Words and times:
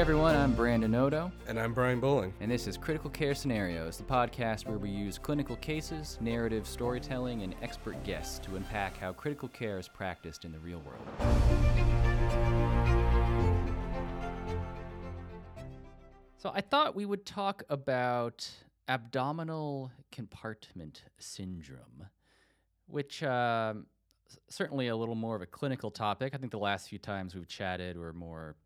everyone, 0.00 0.34
I'm 0.34 0.54
Brandon 0.54 0.94
Oto, 0.94 1.30
And 1.46 1.60
I'm 1.60 1.74
Brian 1.74 2.00
Bowling. 2.00 2.32
and 2.40 2.50
this 2.50 2.66
is 2.66 2.78
Critical 2.78 3.10
Care 3.10 3.34
Scenarios, 3.34 3.98
the 3.98 4.02
podcast 4.02 4.66
where 4.66 4.78
we 4.78 4.88
use 4.88 5.18
clinical 5.18 5.56
cases, 5.56 6.16
narrative 6.22 6.66
storytelling, 6.66 7.42
and 7.42 7.54
expert 7.60 8.02
guests 8.02 8.38
to 8.38 8.56
unpack 8.56 8.96
how 8.96 9.12
critical 9.12 9.46
care 9.48 9.78
is 9.78 9.88
practiced 9.88 10.46
in 10.46 10.52
the 10.52 10.58
real 10.58 10.80
world. 10.80 11.02
So 16.38 16.50
I 16.54 16.62
thought 16.62 16.96
we 16.96 17.04
would 17.04 17.26
talk 17.26 17.62
about 17.68 18.50
abdominal 18.88 19.92
compartment 20.10 21.02
syndrome, 21.18 22.06
which 22.86 23.22
um, 23.22 23.84
certainly 24.48 24.88
a 24.88 24.96
little 24.96 25.14
more 25.14 25.36
of 25.36 25.42
a 25.42 25.46
clinical 25.46 25.90
topic. 25.90 26.34
I 26.34 26.38
think 26.38 26.52
the 26.52 26.58
last 26.58 26.88
few 26.88 26.98
times 26.98 27.34
we've 27.34 27.46
chatted 27.46 27.98
were 27.98 28.14
more 28.14 28.56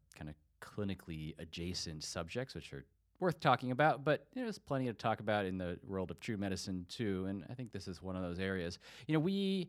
clinically 0.65 1.35
adjacent 1.39 2.03
subjects, 2.03 2.55
which 2.55 2.73
are 2.73 2.85
worth 3.21 3.41
talking 3.41 3.71
about. 3.71 4.05
But 4.05 4.27
you 4.35 4.41
know, 4.41 4.47
there's 4.47 4.59
plenty 4.59 4.87
to 4.87 4.93
talk 4.93 5.21
about 5.21 5.45
in 5.45 5.59
the 5.59 5.79
world 5.87 6.11
of 6.11 6.21
true 6.21 6.37
medicine 6.37 6.87
too, 6.89 7.27
and 7.29 7.45
I 7.51 7.55
think 7.55 7.73
this 7.73 7.87
is 7.87 8.03
one 8.03 8.17
of 8.17 8.23
those 8.23 8.39
areas. 8.39 8.79
You 9.07 9.15
know, 9.15 9.21
we 9.21 9.69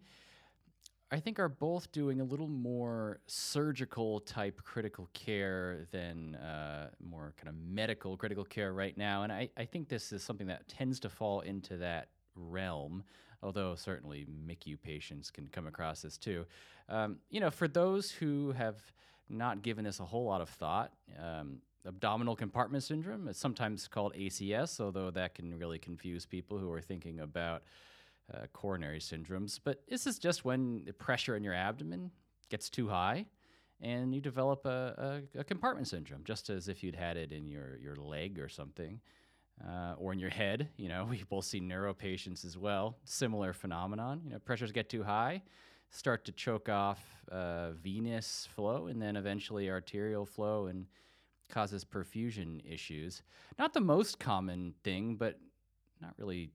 I 1.12 1.20
think 1.20 1.40
are 1.40 1.50
both 1.50 1.92
doing 1.92 2.20
a 2.20 2.24
little 2.24 2.48
more 2.48 3.20
surgical 3.28 4.20
type 4.22 4.62
critical 4.64 5.08
care 5.14 5.86
than 5.92 6.36
uh, 6.36 6.90
more 7.00 7.34
kind 7.38 7.48
of 7.48 7.56
medical 7.56 8.18
critical 8.18 8.44
care 8.44 8.74
right 8.74 8.98
now. 8.98 9.24
And 9.24 9.32
I, 9.32 9.50
I 9.56 9.66
think 9.66 9.88
this 9.88 10.12
is 10.12 10.24
something 10.24 10.48
that 10.48 10.68
tends 10.68 11.00
to 11.02 11.10
fall 11.10 11.42
into 11.42 11.78
that 11.78 12.10
realm, 12.36 13.04
although 13.44 13.76
certainly 13.76 14.26
MICU 14.48 14.82
patients 14.82 15.30
can 15.30 15.48
come 15.48 15.68
across 15.68 16.02
this 16.02 16.18
too. 16.18 16.46
Um, 16.90 17.18
you 17.30 17.40
know, 17.40 17.52
for 17.52 17.68
those 17.68 18.10
who 18.10 18.52
have 18.54 18.76
not 19.30 19.62
given 19.62 19.86
this 19.86 20.00
a 20.00 20.06
whole 20.06 20.26
lot 20.26 20.42
of 20.42 20.50
thought, 20.50 20.94
um, 21.20 21.60
abdominal 21.86 22.36
compartment 22.36 22.84
syndrome 22.84 23.28
is 23.28 23.38
sometimes 23.38 23.88
called 23.88 24.14
ACS, 24.14 24.80
although 24.80 25.12
that 25.12 25.36
can 25.36 25.58
really 25.58 25.80
confuse 25.80 26.26
people 26.26 26.58
who 26.58 26.72
are 26.72 26.82
thinking 26.82 27.20
about 27.20 27.64
uh, 28.34 28.48
coronary 28.54 29.00
syndromes. 29.00 29.60
But 29.64 29.84
this 29.88 30.08
is 30.08 30.18
just 30.18 30.44
when 30.44 30.84
the 30.86 30.94
pressure 30.94 31.36
in 31.36 31.44
your 31.44 31.54
abdomen 31.54 32.12
gets 32.50 32.70
too 32.70 32.88
high 32.88 33.26
and 33.82 34.16
you 34.16 34.22
develop 34.22 34.66
a, 34.66 35.22
a, 35.36 35.40
a 35.40 35.44
compartment 35.44 35.88
syndrome, 35.88 36.22
just 36.24 36.50
as 36.50 36.68
if 36.68 36.84
you'd 36.84 36.96
had 36.96 37.18
it 37.18 37.32
in 37.32 37.48
your, 37.48 37.78
your 37.78 37.96
leg 37.96 38.40
or 38.40 38.50
something. 38.50 39.00
Uh, 39.66 39.94
or 39.98 40.12
in 40.12 40.20
your 40.20 40.30
head, 40.30 40.68
you 40.76 40.90
know, 40.90 41.06
we 41.10 41.24
both 41.30 41.46
see 41.46 41.62
neuro 41.62 41.94
patients 41.94 42.44
as 42.44 42.58
well. 42.58 42.98
Similar 43.06 43.54
phenomenon. 43.54 44.22
You 44.26 44.32
know, 44.32 44.40
pressures 44.40 44.74
get 44.74 44.90
too 44.90 45.04
high, 45.04 45.44
start 45.90 46.26
to 46.26 46.32
choke 46.32 46.70
off 46.70 47.04
uh, 47.32 47.72
venous 47.72 48.48
flow, 48.56 48.88
and 48.88 49.02
then 49.02 49.16
eventually 49.16 49.70
arterial 49.70 50.26
flow, 50.26 50.68
and 50.68 50.86
causes 51.50 51.86
perfusion 51.86 52.62
issues. 52.66 53.22
Not 53.60 53.74
the 53.74 53.82
most 53.82 54.20
common 54.20 54.74
thing, 54.84 55.16
but 55.16 55.40
not 56.02 56.14
really 56.18 56.52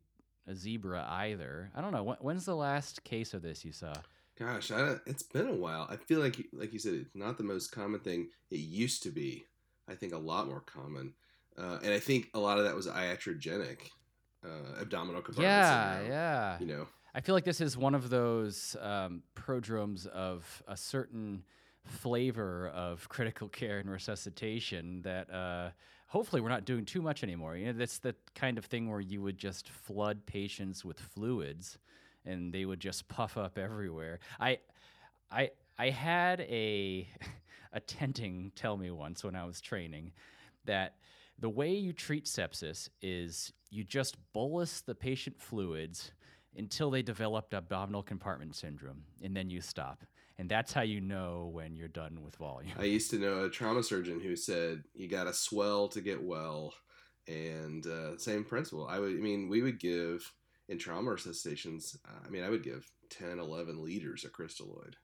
a 0.48 0.54
zebra 0.54 1.06
either. 1.08 1.70
I 1.74 1.80
don't 1.80 1.92
know. 1.92 2.04
Wh- 2.04 2.24
When's 2.24 2.44
the 2.44 2.56
last 2.56 3.04
case 3.04 3.34
of 3.34 3.42
this 3.42 3.64
you 3.64 3.72
saw? 3.72 3.94
Gosh, 4.38 4.70
I, 4.70 4.96
it's 5.06 5.22
been 5.22 5.48
a 5.48 5.54
while. 5.54 5.86
I 5.90 5.96
feel 5.96 6.20
like, 6.20 6.46
like 6.52 6.72
you 6.72 6.78
said, 6.78 6.94
it's 6.94 7.14
not 7.14 7.36
the 7.36 7.44
most 7.44 7.72
common 7.72 8.00
thing. 8.00 8.30
It 8.50 8.58
used 8.60 9.02
to 9.04 9.10
be. 9.10 9.44
I 9.88 9.94
think 9.94 10.12
a 10.12 10.18
lot 10.18 10.46
more 10.46 10.60
common, 10.60 11.14
uh, 11.58 11.78
and 11.82 11.92
I 11.92 11.98
think 11.98 12.28
a 12.32 12.38
lot 12.38 12.58
of 12.58 12.64
that 12.64 12.76
was 12.76 12.86
iatrogenic, 12.86 13.78
uh, 14.44 14.80
abdominal 14.80 15.20
compartment 15.20 15.50
yeah, 15.52 15.92
syndrome. 15.94 16.10
yeah. 16.12 16.58
You 16.60 16.66
know, 16.66 16.86
I 17.12 17.20
feel 17.20 17.34
like 17.34 17.44
this 17.44 17.60
is 17.60 17.76
one 17.76 17.96
of 17.96 18.08
those 18.08 18.76
um, 18.80 19.22
prodromes 19.34 20.06
of 20.06 20.62
a 20.68 20.76
certain 20.76 21.42
flavor 21.84 22.68
of 22.68 23.08
critical 23.08 23.48
care 23.48 23.78
and 23.78 23.90
resuscitation 23.90 25.02
that 25.02 25.32
uh, 25.32 25.70
hopefully 26.06 26.40
we're 26.40 26.50
not 26.50 26.64
doing 26.64 26.84
too 26.84 27.02
much 27.02 27.24
anymore. 27.24 27.56
You 27.56 27.66
know, 27.66 27.72
that's 27.72 27.98
the 27.98 28.14
kind 28.36 28.58
of 28.58 28.64
thing 28.64 28.88
where 28.88 29.00
you 29.00 29.22
would 29.22 29.38
just 29.38 29.68
flood 29.68 30.24
patients 30.24 30.84
with 30.84 31.00
fluids 31.00 31.78
and 32.24 32.52
they 32.52 32.64
would 32.64 32.80
just 32.80 33.08
puff 33.08 33.36
up 33.36 33.58
everywhere. 33.58 34.20
I, 34.38 34.58
I, 35.32 35.50
I 35.78 35.90
had 35.90 36.42
a 36.42 37.08
attending 37.72 38.52
tell 38.54 38.76
me 38.76 38.92
once 38.92 39.24
when 39.24 39.34
I 39.34 39.44
was 39.44 39.60
training 39.60 40.12
that 40.64 40.94
the 41.40 41.48
way 41.48 41.72
you 41.72 41.92
treat 41.92 42.26
sepsis 42.26 42.88
is 43.02 43.52
you 43.70 43.82
just 43.82 44.16
bolus 44.32 44.82
the 44.82 44.94
patient 44.94 45.40
fluids 45.40 46.12
until 46.56 46.90
they 46.90 47.02
developed 47.02 47.54
abdominal 47.54 48.02
compartment 48.02 48.54
syndrome, 48.56 49.04
and 49.22 49.36
then 49.36 49.50
you 49.50 49.60
stop. 49.60 50.04
And 50.38 50.48
that's 50.48 50.72
how 50.72 50.82
you 50.82 51.00
know 51.00 51.50
when 51.52 51.76
you're 51.76 51.88
done 51.88 52.22
with 52.24 52.36
volume. 52.36 52.72
I 52.78 52.84
used 52.84 53.10
to 53.10 53.18
know 53.18 53.44
a 53.44 53.50
trauma 53.50 53.82
surgeon 53.82 54.20
who 54.20 54.36
said 54.36 54.84
you 54.94 55.06
got 55.06 55.24
to 55.24 55.34
swell 55.34 55.88
to 55.88 56.00
get 56.00 56.22
well, 56.22 56.72
and 57.28 57.86
uh, 57.86 58.16
same 58.16 58.44
principle. 58.44 58.86
I 58.88 58.98
would, 58.98 59.10
I 59.10 59.20
mean, 59.20 59.48
we 59.48 59.60
would 59.60 59.78
give 59.78 60.32
in 60.68 60.78
trauma 60.78 61.10
resuscitations. 61.10 61.96
Uh, 62.06 62.26
I 62.26 62.30
mean, 62.30 62.42
I 62.42 62.48
would 62.48 62.62
give 62.62 62.90
10, 63.10 63.38
11 63.38 63.84
liters 63.84 64.24
of 64.24 64.32
crystalloid 64.32 64.94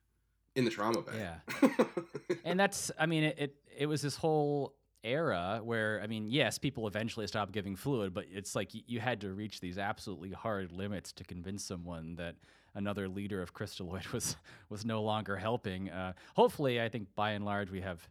in 0.57 0.65
the 0.65 0.71
trauma 0.71 1.03
bag. 1.03 1.15
Yeah. 1.15 1.69
and 2.45 2.59
that's 2.59 2.91
i 2.99 3.07
mean 3.07 3.25
it, 3.25 3.39
it 3.39 3.57
it 3.77 3.87
was 3.87 4.03
this 4.03 4.17
whole 4.17 4.75
era 5.07 5.61
where 5.63 6.01
i 6.03 6.07
mean 6.07 6.27
yes 6.29 6.59
people 6.59 6.87
eventually 6.87 7.27
stopped 7.27 7.53
giving 7.53 7.77
fluid 7.77 8.13
but 8.13 8.25
it's 8.33 8.55
like 8.57 8.71
y- 8.75 8.83
you 8.87 9.01
had 9.01 9.21
to 9.21 9.33
reach 9.33 9.61
these 9.61 9.79
absolutely 9.79 10.31
hard 10.31 10.73
limits 10.73 11.13
to 11.13 11.25
convince 11.25 11.65
someone 11.65 12.17
that 12.17 12.35
another 12.75 13.09
liter 13.09 13.41
of 13.41 13.55
crystalloid 13.55 14.13
was 14.13 14.37
was 14.69 14.85
no 14.85 15.03
longer 15.03 15.37
helping 15.37 15.89
uh, 15.91 16.13
hopefully 16.35 16.81
i 16.81 16.89
think 16.89 17.07
by 17.15 17.31
and 17.31 17.45
large 17.45 17.71
we 17.71 17.81
have 17.81 18.09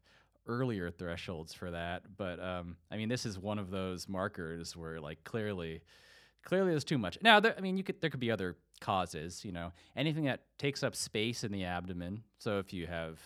earlier 0.48 0.90
thresholds 0.90 1.54
for 1.54 1.72
that 1.72 2.04
but 2.18 2.40
um, 2.40 2.78
i 2.92 2.98
mean 2.98 3.10
this 3.10 3.26
is 3.26 3.38
one 3.38 3.60
of 3.60 3.70
those 3.72 4.08
markers 4.08 4.76
where 4.76 5.00
like 5.02 5.24
clearly 5.24 5.82
clearly 6.46 6.70
there's 6.70 6.84
too 6.86 6.98
much. 6.98 7.18
Now, 7.22 7.40
there, 7.40 7.56
I 7.58 7.62
mean, 7.62 7.76
you 7.76 7.84
could 7.84 8.00
there 8.00 8.10
could 8.10 8.20
be 8.20 8.32
other 8.32 8.56
causes. 8.80 9.44
You 9.44 9.52
know, 9.52 9.74
anything 9.98 10.26
that 10.26 10.42
takes 10.58 10.84
up 10.84 10.96
space 10.96 11.44
in 11.44 11.52
the 11.52 11.66
abdomen. 11.66 12.24
So 12.38 12.60
if 12.60 12.72
you 12.72 12.88
have 12.88 13.20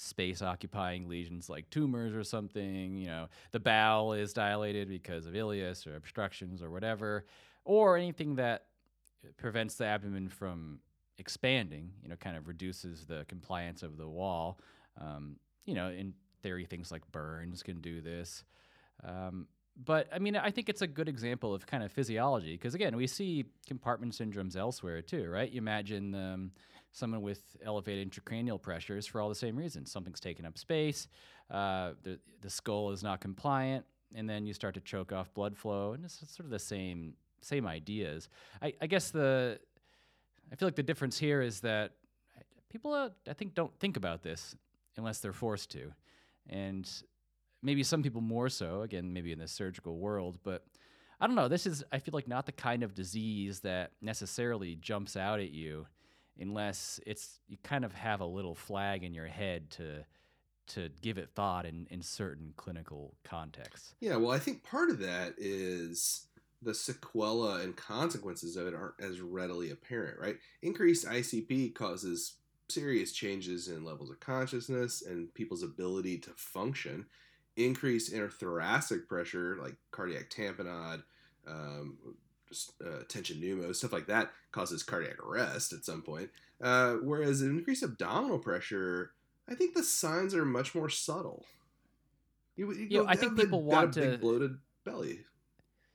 space 0.00 0.42
occupying 0.42 1.08
lesions 1.08 1.50
like 1.50 1.68
tumors 1.70 2.14
or 2.14 2.22
something, 2.22 2.96
you 2.96 3.08
know, 3.08 3.26
the 3.50 3.58
bowel 3.58 4.12
is 4.12 4.32
dilated 4.32 4.88
because 4.88 5.26
of 5.26 5.34
ileus 5.34 5.88
or 5.88 5.96
obstructions 5.96 6.62
or 6.62 6.70
whatever, 6.70 7.24
or 7.64 7.96
anything 7.96 8.36
that 8.36 8.66
prevents 9.36 9.74
the 9.74 9.84
abdomen 9.84 10.28
from 10.28 10.78
expanding. 11.18 11.90
You 12.00 12.10
know, 12.10 12.16
kind 12.16 12.36
of 12.36 12.46
reduces 12.46 13.06
the 13.06 13.24
compliance 13.28 13.82
of 13.82 13.96
the 13.96 14.08
wall. 14.08 14.60
Um, 15.00 15.36
you 15.66 15.74
know, 15.74 15.88
in 15.88 16.14
theory, 16.42 16.64
things 16.64 16.92
like 16.92 17.02
burns 17.10 17.64
can 17.64 17.80
do 17.80 18.00
this. 18.00 18.44
Um, 19.02 19.48
but 19.84 20.08
I 20.12 20.18
mean, 20.18 20.36
I 20.36 20.50
think 20.50 20.68
it's 20.68 20.82
a 20.82 20.86
good 20.86 21.08
example 21.08 21.54
of 21.54 21.66
kind 21.66 21.82
of 21.82 21.92
physiology 21.92 22.52
because 22.52 22.74
again, 22.74 22.96
we 22.96 23.06
see 23.06 23.44
compartment 23.66 24.12
syndromes 24.12 24.56
elsewhere 24.56 25.02
too, 25.02 25.28
right? 25.28 25.50
You 25.50 25.58
imagine 25.58 26.14
um, 26.14 26.50
someone 26.90 27.22
with 27.22 27.56
elevated 27.64 28.10
intracranial 28.10 28.60
pressures 28.60 29.06
for 29.06 29.20
all 29.20 29.28
the 29.28 29.34
same 29.34 29.56
reasons. 29.56 29.90
Something's 29.92 30.20
taking 30.20 30.44
up 30.44 30.58
space, 30.58 31.06
uh, 31.50 31.92
the 32.02 32.18
the 32.40 32.50
skull 32.50 32.90
is 32.90 33.02
not 33.02 33.20
compliant, 33.20 33.84
and 34.14 34.28
then 34.28 34.46
you 34.46 34.52
start 34.52 34.74
to 34.74 34.80
choke 34.80 35.12
off 35.12 35.32
blood 35.32 35.56
flow, 35.56 35.92
and 35.92 36.04
it's 36.04 36.18
sort 36.18 36.44
of 36.44 36.50
the 36.50 36.58
same 36.58 37.14
same 37.40 37.66
ideas. 37.66 38.28
I, 38.60 38.74
I 38.80 38.86
guess 38.86 39.10
the 39.10 39.60
I 40.52 40.56
feel 40.56 40.66
like 40.66 40.76
the 40.76 40.82
difference 40.82 41.18
here 41.18 41.40
is 41.42 41.60
that 41.60 41.92
people, 42.70 42.92
uh, 42.92 43.10
I 43.28 43.32
think, 43.32 43.54
don't 43.54 43.72
think 43.78 43.96
about 43.96 44.22
this 44.22 44.54
unless 44.96 45.20
they're 45.20 45.32
forced 45.32 45.70
to, 45.72 45.92
and 46.48 46.90
maybe 47.62 47.82
some 47.82 48.02
people 48.02 48.20
more 48.20 48.48
so 48.48 48.82
again 48.82 49.12
maybe 49.12 49.32
in 49.32 49.38
the 49.38 49.48
surgical 49.48 49.98
world 49.98 50.38
but 50.42 50.64
i 51.20 51.26
don't 51.26 51.36
know 51.36 51.48
this 51.48 51.66
is 51.66 51.84
i 51.92 51.98
feel 51.98 52.12
like 52.12 52.28
not 52.28 52.46
the 52.46 52.52
kind 52.52 52.82
of 52.82 52.94
disease 52.94 53.60
that 53.60 53.92
necessarily 54.00 54.74
jumps 54.76 55.16
out 55.16 55.40
at 55.40 55.50
you 55.50 55.86
unless 56.40 57.00
it's 57.06 57.40
you 57.48 57.56
kind 57.62 57.84
of 57.84 57.92
have 57.92 58.20
a 58.20 58.26
little 58.26 58.54
flag 58.54 59.02
in 59.02 59.14
your 59.14 59.26
head 59.26 59.70
to 59.70 60.04
to 60.68 60.90
give 61.00 61.18
it 61.18 61.30
thought 61.34 61.66
in 61.66 61.86
in 61.90 62.02
certain 62.02 62.52
clinical 62.56 63.14
contexts 63.24 63.94
Yeah, 64.00 64.16
well, 64.16 64.30
I 64.30 64.38
think 64.38 64.62
part 64.62 64.90
of 64.90 64.98
that 65.00 65.34
is 65.38 66.26
the 66.62 66.72
sequela 66.72 67.62
and 67.62 67.76
consequences 67.76 68.56
of 68.56 68.66
it 68.66 68.74
aren't 68.74 69.00
as 69.00 69.20
readily 69.20 69.70
apparent, 69.70 70.18
right? 70.18 70.36
Increased 70.62 71.06
ICP 71.06 71.74
causes 71.74 72.34
serious 72.68 73.12
changes 73.12 73.68
in 73.68 73.84
levels 73.84 74.10
of 74.10 74.20
consciousness 74.20 75.02
and 75.02 75.32
people's 75.34 75.62
ability 75.62 76.18
to 76.18 76.30
function. 76.36 77.06
Increased 77.58 78.12
intrathoracic 78.14 79.08
pressure, 79.08 79.56
like 79.60 79.74
cardiac 79.90 80.30
tamponade, 80.30 81.02
um, 81.46 81.98
just, 82.48 82.72
uh, 82.80 83.02
tension 83.08 83.40
pneumo, 83.40 83.74
stuff 83.74 83.92
like 83.92 84.06
that, 84.06 84.30
causes 84.52 84.84
cardiac 84.84 85.18
arrest 85.22 85.72
at 85.72 85.84
some 85.84 86.02
point. 86.02 86.30
Uh, 86.62 86.94
whereas 87.02 87.42
an 87.42 87.50
increased 87.58 87.82
abdominal 87.82 88.38
pressure, 88.38 89.10
I 89.48 89.56
think 89.56 89.74
the 89.74 89.82
signs 89.82 90.34
are 90.36 90.44
much 90.44 90.72
more 90.74 90.88
subtle. 90.88 91.44
You, 92.54 92.72
you 92.72 92.86
Yeah, 92.90 93.00
go, 93.00 93.06
I 93.08 93.16
think 93.16 93.32
"Oh, 93.32 93.36
people 93.42 93.62
want 93.64 93.94
big 93.96 94.12
to- 94.12 94.18
bloated 94.18 94.58
belly. 94.84 95.24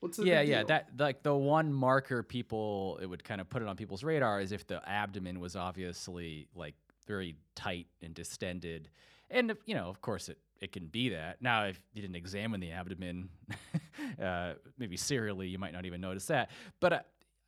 What's 0.00 0.18
the 0.18 0.24
yeah 0.26 0.42
yeah 0.42 0.58
deal? 0.58 0.66
that 0.66 0.88
like 0.98 1.22
the 1.22 1.34
one 1.34 1.72
marker 1.72 2.22
people 2.22 2.98
it 3.00 3.06
would 3.06 3.24
kind 3.24 3.40
of 3.40 3.48
put 3.48 3.62
it 3.62 3.68
on 3.68 3.74
people's 3.76 4.04
radar 4.04 4.38
is 4.38 4.52
if 4.52 4.66
the 4.66 4.86
abdomen 4.86 5.40
was 5.40 5.56
obviously 5.56 6.46
like 6.54 6.74
very 7.06 7.36
tight 7.54 7.86
and 8.02 8.12
distended 8.14 8.90
and 9.30 9.56
you 9.64 9.74
know, 9.74 9.88
of 9.88 10.02
course, 10.02 10.28
it 10.28 10.36
it 10.64 10.72
can 10.72 10.86
be 10.86 11.10
that. 11.10 11.40
Now, 11.40 11.66
if 11.66 11.80
you 11.92 12.02
didn't 12.02 12.16
examine 12.16 12.60
the 12.60 12.72
abdomen, 12.72 13.28
uh, 14.22 14.54
maybe 14.78 14.96
serially, 14.96 15.48
you 15.48 15.58
might 15.58 15.72
not 15.72 15.84
even 15.84 16.00
notice 16.00 16.26
that. 16.26 16.50
But 16.80 16.92
uh, 16.92 17.00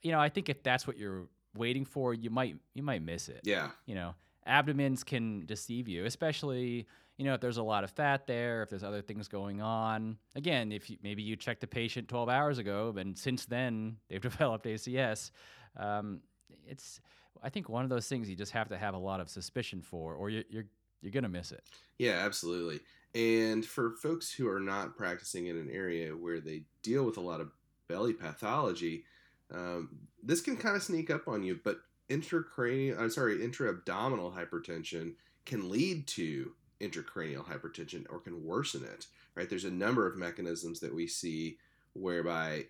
you 0.03 0.13
know, 0.13 0.21
I 0.21 0.29
think 0.29 0.49
if 0.49 0.63
that's 0.63 0.87
what 0.87 0.99
you're 0.99 1.27
waiting 1.57 1.85
for, 1.85 2.15
you 2.15 2.31
might 2.31 2.57
you 2.75 2.83
might 2.83 3.03
miss 3.03 3.29
it. 3.29 3.41
Yeah. 3.45 3.71
You 3.87 3.95
know, 3.95 4.15
abdomens 4.47 5.03
can 5.03 5.47
deceive 5.47 5.89
you, 5.89 6.05
especially 6.05 6.87
you 7.17 7.25
know 7.25 7.35
if 7.35 7.41
there's 7.41 7.57
a 7.57 7.63
lot 7.63 7.83
of 7.83 7.91
fat 7.91 8.27
there, 8.27 8.63
if 8.63 8.71
there's 8.71 8.85
other 8.85 9.03
things 9.03 9.29
going 9.29 9.61
on. 9.61 10.19
Again, 10.35 10.73
if 10.73 10.91
you, 10.91 10.99
maybe 11.03 11.23
you 11.23 11.37
checked 11.37 11.63
the 11.63 11.67
patient 11.67 12.09
12 12.09 12.29
hours 12.29 12.59
ago, 12.59 12.95
and 12.97 13.17
since 13.17 13.47
then 13.47 13.97
they've 14.09 14.21
developed 14.21 14.67
ACS. 14.67 15.31
Um, 15.77 16.21
it's 16.67 17.01
I 17.43 17.51
think 17.51 17.69
one 17.69 17.85
of 17.85 17.91
those 17.91 18.09
things 18.09 18.29
you 18.29 18.37
just 18.37 18.53
have 18.53 18.69
to 18.69 18.79
have 18.79 18.95
a 18.95 18.99
lot 18.99 19.21
of 19.21 19.29
suspicion 19.29 19.83
for, 19.83 20.15
or 20.15 20.31
you're 20.31 20.45
you're, 20.49 20.65
you're 21.01 21.13
gonna 21.13 21.29
miss 21.29 21.53
it. 21.53 21.65
Yeah, 21.99 22.23
absolutely. 22.25 22.81
And 23.15 23.65
for 23.65 23.93
folks 23.93 24.31
who 24.31 24.49
are 24.49 24.61
not 24.61 24.97
practicing 24.97 25.47
in 25.47 25.57
an 25.57 25.71
area 25.73 26.11
where 26.11 26.41
they 26.41 26.65
deal 26.83 27.05
with 27.05 27.17
a 27.17 27.23
lot 27.23 27.41
of 27.41 27.51
belly 27.89 28.13
pathology, 28.13 29.05
um, 29.51 29.89
this 30.23 30.43
can 30.43 30.57
kind 30.57 30.77
of 30.77 30.83
sneak 30.83 31.11
up 31.11 31.27
on 31.27 31.43
you. 31.43 31.59
But 31.65 31.79
intracranial, 32.11 33.01
I'm 33.01 33.11
sorry, 33.11 33.43
intra-abdominal 33.43 34.33
hypertension 34.33 35.15
can 35.47 35.71
lead 35.71 36.07
to 36.09 36.53
intracranial 36.81 37.45
hypertension 37.45 38.05
or 38.11 38.19
can 38.19 38.45
worsen 38.45 38.85
it. 38.85 39.07
Right? 39.35 39.49
There's 39.49 39.65
a 39.65 39.71
number 39.71 40.07
of 40.07 40.19
mechanisms 40.19 40.81
that 40.81 40.95
we 40.95 41.07
see 41.07 41.59
whereby 41.95 42.67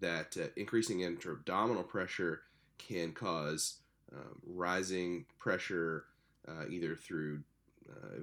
that 0.00 0.36
uh, 0.40 0.46
increasing 0.56 1.00
intra-abdominal 1.00 1.82
pressure 1.82 2.42
can 2.78 3.12
cause 3.12 3.78
um, 4.12 4.40
rising 4.46 5.24
pressure 5.38 6.04
uh, 6.48 6.68
either 6.68 6.94
through 6.94 7.42
uh, 7.88 8.20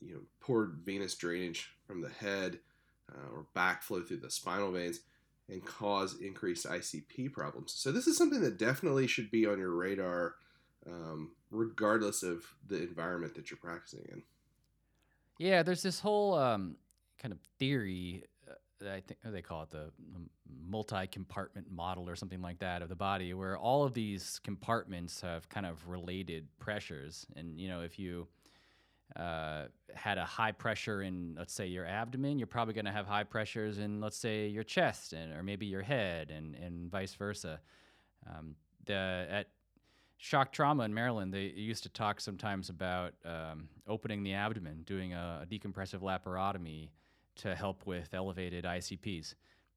you 0.00 0.14
know 0.14 0.20
poor 0.40 0.72
venous 0.84 1.14
drainage 1.14 1.70
from 1.86 2.00
the 2.00 2.08
head 2.08 2.58
uh, 3.12 3.34
or 3.34 3.46
backflow 3.54 4.06
through 4.06 4.18
the 4.18 4.30
spinal 4.30 4.72
veins 4.72 5.00
and 5.48 5.64
cause 5.64 6.16
increased 6.20 6.66
ICP 6.66 7.32
problems. 7.32 7.72
So 7.72 7.92
this 7.92 8.06
is 8.06 8.16
something 8.16 8.40
that 8.40 8.58
definitely 8.58 9.06
should 9.06 9.30
be 9.30 9.46
on 9.46 9.58
your 9.58 9.74
radar, 9.74 10.36
um, 10.86 11.32
regardless 11.50 12.22
of 12.22 12.44
the 12.66 12.82
environment 12.82 13.34
that 13.34 13.50
you're 13.50 13.58
practicing 13.58 14.06
in. 14.10 14.22
Yeah, 15.38 15.62
there's 15.62 15.82
this 15.82 16.00
whole 16.00 16.34
um, 16.34 16.76
kind 17.18 17.32
of 17.32 17.40
theory. 17.58 18.24
I 18.86 19.00
think 19.00 19.20
they 19.24 19.42
call 19.42 19.62
it 19.62 19.70
the 19.70 19.90
um, 20.14 20.30
multi-compartment 20.68 21.70
model 21.70 22.08
or 22.08 22.16
something 22.16 22.42
like 22.42 22.58
that 22.60 22.82
of 22.82 22.88
the 22.88 22.96
body, 22.96 23.34
where 23.34 23.56
all 23.56 23.84
of 23.84 23.94
these 23.94 24.40
compartments 24.42 25.20
have 25.20 25.48
kind 25.48 25.66
of 25.66 25.88
related 25.88 26.46
pressures. 26.58 27.26
And 27.36 27.58
you 27.60 27.68
know, 27.68 27.80
if 27.82 27.98
you 27.98 28.28
uh, 29.16 29.64
had 29.94 30.18
a 30.18 30.24
high 30.24 30.52
pressure 30.52 31.02
in, 31.02 31.34
let's 31.38 31.52
say, 31.52 31.66
your 31.66 31.86
abdomen, 31.86 32.38
you're 32.38 32.46
probably 32.46 32.74
going 32.74 32.86
to 32.86 32.92
have 32.92 33.06
high 33.06 33.24
pressures 33.24 33.78
in, 33.78 34.00
let's 34.00 34.16
say, 34.16 34.46
your 34.46 34.64
chest 34.64 35.12
and 35.12 35.32
or 35.32 35.42
maybe 35.42 35.66
your 35.66 35.82
head, 35.82 36.30
and 36.30 36.54
and 36.54 36.90
vice 36.90 37.14
versa. 37.14 37.60
Um, 38.26 38.56
the 38.86 39.26
at 39.30 39.48
shock 40.16 40.52
trauma 40.52 40.84
in 40.84 40.94
Maryland, 40.94 41.34
they 41.34 41.52
used 41.56 41.82
to 41.82 41.88
talk 41.88 42.20
sometimes 42.20 42.68
about 42.68 43.12
um, 43.24 43.68
opening 43.88 44.22
the 44.22 44.34
abdomen, 44.34 44.82
doing 44.84 45.12
a, 45.12 45.42
a 45.42 45.46
decompressive 45.46 46.00
laparotomy 46.00 46.90
to 47.36 47.54
help 47.54 47.86
with 47.86 48.12
elevated 48.14 48.64
ICPs. 48.64 49.34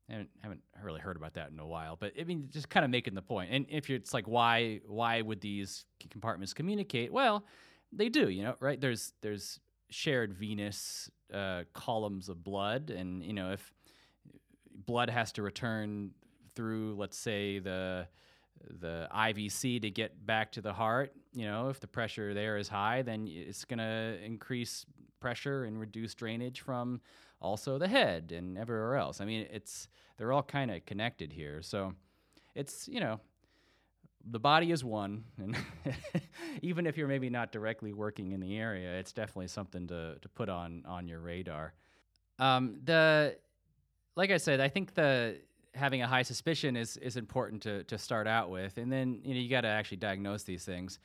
I 0.10 0.26
haven't, 0.42 0.62
really 0.84 1.00
heard 1.00 1.16
about 1.16 1.34
that 1.34 1.50
in 1.50 1.60
a 1.60 1.66
while, 1.66 1.98
but 2.00 2.14
I 2.20 2.26
mean, 2.26 2.50
just 2.52 2.70
kind 2.70 2.84
of 2.84 2.92
making 2.92 3.16
the 3.16 3.24
point. 3.24 3.50
And 3.52 3.66
if 3.70 3.90
you're, 3.90 3.98
it's 3.98 4.14
like, 4.14 4.28
why 4.28 4.82
why 4.86 5.22
would 5.22 5.42
these 5.42 5.86
compartments 6.12 6.54
communicate? 6.54 7.12
Well, 7.12 7.44
they 7.92 8.10
do, 8.10 8.30
you 8.30 8.44
know, 8.44 8.56
right? 8.60 8.80
There's 8.80 9.14
there's 9.22 9.60
shared 9.90 10.34
venous 10.34 11.10
uh, 11.34 11.64
columns 11.74 12.30
of 12.30 12.44
blood, 12.44 12.92
and 12.92 13.24
you 13.24 13.34
know, 13.34 13.52
if 13.52 13.74
blood 14.86 15.10
has 15.10 15.32
to 15.34 15.42
return 15.42 16.12
through, 16.56 16.96
let's 16.98 17.18
say 17.18 17.58
the 17.58 18.08
the 18.80 19.08
IVC 19.14 19.82
to 19.82 19.90
get 19.90 20.26
back 20.26 20.52
to 20.54 20.62
the 20.62 20.74
heart, 20.74 21.14
you 21.34 21.46
know, 21.46 21.70
if 21.70 21.80
the 21.80 21.88
pressure 21.88 22.34
there 22.34 22.58
is 22.58 22.68
high, 22.68 23.02
then 23.02 23.28
it's 23.28 23.66
going 23.66 23.80
to 23.80 24.18
increase 24.24 24.86
pressure 25.20 25.66
and 25.66 25.80
reduce 25.80 26.14
drainage 26.14 26.62
from 26.62 27.02
also 27.42 27.78
the 27.78 27.88
head 27.88 28.32
and 28.32 28.58
everywhere 28.58 28.96
else. 28.96 29.22
I 29.22 29.26
mean, 29.26 29.48
it's 29.52 29.88
they're 30.18 30.32
all 30.32 30.44
kind 30.44 30.72
of 30.72 30.86
connected 30.86 31.34
here. 31.34 31.62
So 31.62 31.94
it's, 32.54 32.88
you 32.88 33.00
know, 33.00 33.20
the 34.28 34.40
body 34.40 34.72
is 34.72 34.84
one 34.84 35.24
and 35.38 35.56
even 36.62 36.88
if 36.88 36.98
you're 36.98 37.08
maybe 37.08 37.30
not 37.30 37.52
directly 37.52 37.94
working 37.94 38.32
in 38.32 38.40
the 38.40 38.58
area, 38.58 38.98
it's 38.98 39.12
definitely 39.12 39.48
something 39.48 39.88
to 39.88 40.18
to 40.20 40.30
put 40.30 40.50
on 40.50 40.84
on 40.88 41.08
your 41.08 41.20
radar. 41.20 41.74
Um, 42.40 42.80
the 42.84 43.38
like 44.16 44.32
I 44.32 44.38
said, 44.38 44.60
I 44.60 44.70
think 44.70 44.94
the 44.94 45.38
having 45.74 46.02
a 46.02 46.08
high 46.08 46.24
suspicion 46.24 46.76
is 46.76 46.98
is 46.98 47.18
important 47.18 47.62
to 47.64 47.84
to 47.84 47.98
start 47.98 48.28
out 48.28 48.50
with, 48.50 48.78
and 48.78 48.92
then 48.92 49.22
you 49.24 49.34
know 49.34 49.40
you 49.40 49.50
got 49.50 49.62
to 49.62 49.68
actually 49.68 49.98
diagnose 49.98 50.44
these 50.44 50.66
things. 50.66 51.00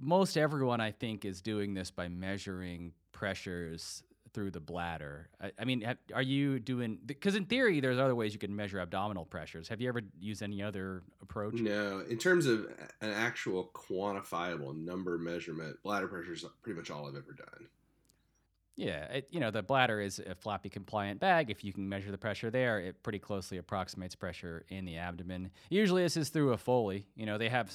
Most 0.00 0.36
everyone, 0.36 0.80
I 0.80 0.90
think, 0.90 1.24
is 1.24 1.40
doing 1.40 1.72
this 1.74 1.90
by 1.90 2.08
measuring 2.08 2.92
pressures 3.12 4.02
through 4.34 4.50
the 4.50 4.60
bladder. 4.60 5.28
I, 5.40 5.52
I 5.58 5.64
mean, 5.64 5.80
have, 5.82 5.96
are 6.12 6.22
you 6.22 6.58
doing? 6.58 6.98
Because 7.06 7.36
in 7.36 7.46
theory, 7.46 7.80
there's 7.80 7.98
other 7.98 8.14
ways 8.14 8.32
you 8.32 8.38
can 8.38 8.54
measure 8.54 8.80
abdominal 8.80 9.24
pressures. 9.24 9.68
Have 9.68 9.80
you 9.80 9.88
ever 9.88 10.02
used 10.20 10.42
any 10.42 10.62
other 10.62 11.02
approach? 11.22 11.54
No, 11.54 12.00
in 12.00 12.18
terms 12.18 12.46
of 12.46 12.66
an 13.00 13.10
actual 13.10 13.70
quantifiable 13.72 14.76
number 14.76 15.16
measurement, 15.16 15.82
bladder 15.82 16.08
pressure 16.08 16.34
is 16.34 16.44
pretty 16.62 16.76
much 16.76 16.90
all 16.90 17.06
I've 17.06 17.14
ever 17.14 17.32
done. 17.32 17.68
Yeah, 18.76 19.04
it, 19.04 19.28
you 19.30 19.38
know 19.38 19.52
the 19.52 19.62
bladder 19.62 20.00
is 20.00 20.18
a 20.18 20.34
floppy 20.34 20.68
compliant 20.68 21.20
bag. 21.20 21.48
If 21.48 21.62
you 21.62 21.72
can 21.72 21.88
measure 21.88 22.10
the 22.10 22.18
pressure 22.18 22.50
there, 22.50 22.80
it 22.80 23.02
pretty 23.04 23.20
closely 23.20 23.58
approximates 23.58 24.16
pressure 24.16 24.64
in 24.68 24.84
the 24.84 24.96
abdomen. 24.96 25.50
Usually, 25.70 26.02
this 26.02 26.16
is 26.16 26.28
through 26.30 26.52
a 26.52 26.58
Foley. 26.58 27.06
You 27.14 27.24
know, 27.24 27.38
they 27.38 27.48
have 27.48 27.72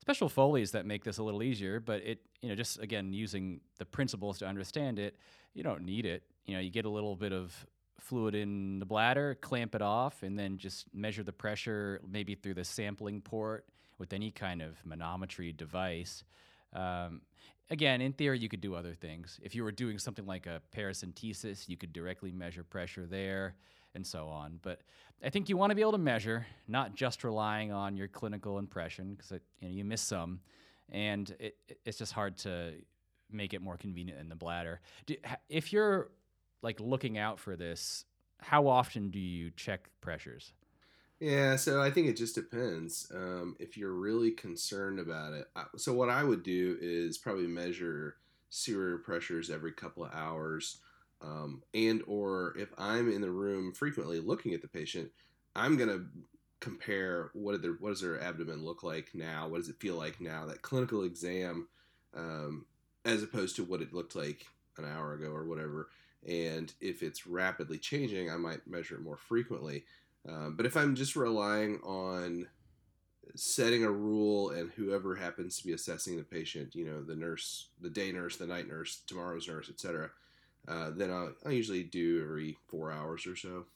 special 0.00 0.28
Foleys 0.28 0.72
that 0.72 0.86
make 0.86 1.04
this 1.04 1.18
a 1.18 1.22
little 1.22 1.42
easier, 1.42 1.80
but 1.80 2.02
it, 2.02 2.20
you 2.40 2.48
know, 2.48 2.54
just 2.54 2.78
again 2.80 3.12
using 3.12 3.60
the 3.78 3.84
principles 3.84 4.38
to 4.38 4.46
understand 4.46 4.98
it, 4.98 5.16
you 5.54 5.62
don't 5.62 5.82
need 5.82 6.06
it. 6.06 6.22
You 6.46 6.54
know, 6.54 6.60
you 6.60 6.70
get 6.70 6.84
a 6.84 6.90
little 6.90 7.16
bit 7.16 7.32
of 7.32 7.66
fluid 8.00 8.34
in 8.34 8.78
the 8.78 8.86
bladder, 8.86 9.36
clamp 9.40 9.74
it 9.74 9.82
off, 9.82 10.22
and 10.22 10.38
then 10.38 10.58
just 10.58 10.86
measure 10.94 11.22
the 11.22 11.32
pressure 11.32 12.00
maybe 12.10 12.34
through 12.34 12.54
the 12.54 12.64
sampling 12.64 13.20
port 13.20 13.66
with 13.98 14.12
any 14.12 14.30
kind 14.30 14.62
of 14.62 14.76
manometry 14.88 15.54
device. 15.54 16.24
Um, 16.72 17.20
again, 17.68 18.00
in 18.00 18.12
theory, 18.12 18.38
you 18.38 18.48
could 18.48 18.62
do 18.62 18.74
other 18.74 18.94
things. 18.94 19.38
If 19.42 19.54
you 19.54 19.62
were 19.62 19.72
doing 19.72 19.98
something 19.98 20.26
like 20.26 20.46
a 20.46 20.62
paracentesis, 20.74 21.68
you 21.68 21.76
could 21.76 21.92
directly 21.92 22.32
measure 22.32 22.64
pressure 22.64 23.06
there 23.06 23.54
and 23.94 24.06
so 24.06 24.28
on. 24.28 24.58
But 24.62 24.80
I 25.22 25.30
think 25.30 25.48
you 25.48 25.56
want 25.56 25.70
to 25.70 25.74
be 25.74 25.82
able 25.82 25.92
to 25.92 25.98
measure, 25.98 26.46
not 26.68 26.94
just 26.94 27.24
relying 27.24 27.72
on 27.72 27.96
your 27.96 28.08
clinical 28.08 28.58
impression, 28.58 29.14
because 29.14 29.32
you, 29.60 29.68
know, 29.68 29.74
you 29.74 29.84
miss 29.84 30.00
some, 30.00 30.40
and 30.90 31.34
it, 31.38 31.56
it's 31.84 31.98
just 31.98 32.12
hard 32.12 32.36
to 32.38 32.72
make 33.30 33.54
it 33.54 33.62
more 33.62 33.76
convenient 33.76 34.20
in 34.20 34.28
the 34.28 34.34
bladder. 34.34 34.80
Do, 35.06 35.16
if 35.48 35.72
you're 35.72 36.10
like 36.62 36.80
looking 36.80 37.18
out 37.18 37.38
for 37.38 37.56
this, 37.56 38.04
how 38.38 38.66
often 38.66 39.10
do 39.10 39.18
you 39.18 39.50
check 39.56 39.90
pressures? 40.00 40.52
Yeah, 41.20 41.56
so 41.56 41.82
I 41.82 41.90
think 41.90 42.06
it 42.06 42.16
just 42.16 42.34
depends. 42.34 43.12
Um, 43.14 43.54
if 43.60 43.76
you're 43.76 43.92
really 43.92 44.30
concerned 44.30 44.98
about 44.98 45.34
it, 45.34 45.48
so 45.76 45.92
what 45.92 46.08
I 46.08 46.24
would 46.24 46.42
do 46.42 46.78
is 46.80 47.18
probably 47.18 47.46
measure 47.46 48.16
serum 48.48 49.02
pressures 49.04 49.50
every 49.50 49.72
couple 49.72 50.02
of 50.02 50.12
hours, 50.14 50.78
um, 51.22 51.62
and 51.74 52.02
or 52.06 52.54
if 52.58 52.72
I'm 52.78 53.12
in 53.12 53.20
the 53.20 53.30
room 53.30 53.72
frequently 53.72 54.20
looking 54.20 54.54
at 54.54 54.62
the 54.62 54.68
patient, 54.68 55.10
I'm 55.54 55.76
gonna 55.76 56.00
compare 56.60 57.30
what 57.32 57.60
their 57.62 57.72
what 57.72 57.90
does 57.90 58.00
their 58.00 58.20
abdomen 58.20 58.64
look 58.64 58.82
like 58.82 59.10
now, 59.14 59.48
what 59.48 59.58
does 59.58 59.68
it 59.68 59.80
feel 59.80 59.96
like 59.96 60.20
now, 60.20 60.46
that 60.46 60.62
clinical 60.62 61.04
exam, 61.04 61.68
um, 62.14 62.66
as 63.04 63.22
opposed 63.22 63.56
to 63.56 63.64
what 63.64 63.82
it 63.82 63.92
looked 63.92 64.14
like 64.14 64.46
an 64.78 64.84
hour 64.84 65.14
ago 65.14 65.30
or 65.30 65.44
whatever. 65.44 65.88
And 66.26 66.72
if 66.80 67.02
it's 67.02 67.26
rapidly 67.26 67.78
changing, 67.78 68.30
I 68.30 68.36
might 68.36 68.66
measure 68.66 68.96
it 68.96 69.02
more 69.02 69.16
frequently. 69.16 69.84
Um, 70.28 70.54
but 70.56 70.66
if 70.66 70.76
I'm 70.76 70.94
just 70.94 71.16
relying 71.16 71.80
on 71.82 72.46
setting 73.34 73.84
a 73.84 73.90
rule 73.90 74.50
and 74.50 74.70
whoever 74.72 75.14
happens 75.14 75.58
to 75.58 75.66
be 75.66 75.72
assessing 75.72 76.16
the 76.16 76.22
patient, 76.22 76.74
you 76.74 76.84
know, 76.84 77.02
the 77.02 77.16
nurse, 77.16 77.68
the 77.80 77.88
day 77.88 78.12
nurse, 78.12 78.36
the 78.36 78.46
night 78.46 78.68
nurse, 78.68 79.02
tomorrow's 79.06 79.48
nurse, 79.48 79.70
etc., 79.70 80.10
uh, 80.70 80.90
then 80.90 81.10
I'll, 81.10 81.32
I'll 81.44 81.52
usually 81.52 81.82
do 81.82 82.22
every 82.22 82.56
four 82.68 82.92
hours 82.92 83.26
or 83.26 83.34
so. 83.34 83.66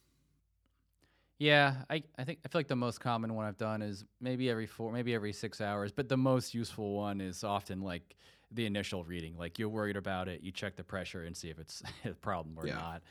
Yeah, 1.39 1.83
I, 1.91 2.05
I 2.17 2.25
think 2.25 2.39
I 2.45 2.49
feel 2.49 2.61
like 2.61 2.69
the 2.69 2.77
most 2.77 3.01
common 3.01 3.35
one 3.35 3.45
I've 3.45 3.59
done 3.59 3.83
is 3.83 4.05
maybe 4.21 4.49
every 4.49 4.67
four, 4.67 4.93
maybe 4.93 5.15
every 5.15 5.33
six 5.33 5.61
hours. 5.61 5.91
But 5.91 6.09
the 6.09 6.17
most 6.17 6.55
useful 6.55 6.95
one 6.95 7.21
is 7.21 7.43
often 7.43 7.81
like 7.81 8.15
the 8.53 8.67
initial 8.67 9.05
reading. 9.05 9.37
Like 9.37 9.59
you're 9.59 9.69
worried 9.69 9.97
about 9.97 10.29
it, 10.29 10.43
you 10.43 10.53
check 10.53 10.77
the 10.77 10.85
pressure 10.85 11.25
and 11.25 11.37
see 11.37 11.51
if 11.51 11.59
it's 11.59 11.83
a 12.05 12.11
problem 12.11 12.57
or 12.57 12.67
Yeah. 12.67 12.75
not. 12.75 13.03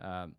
Um, 0.00 0.36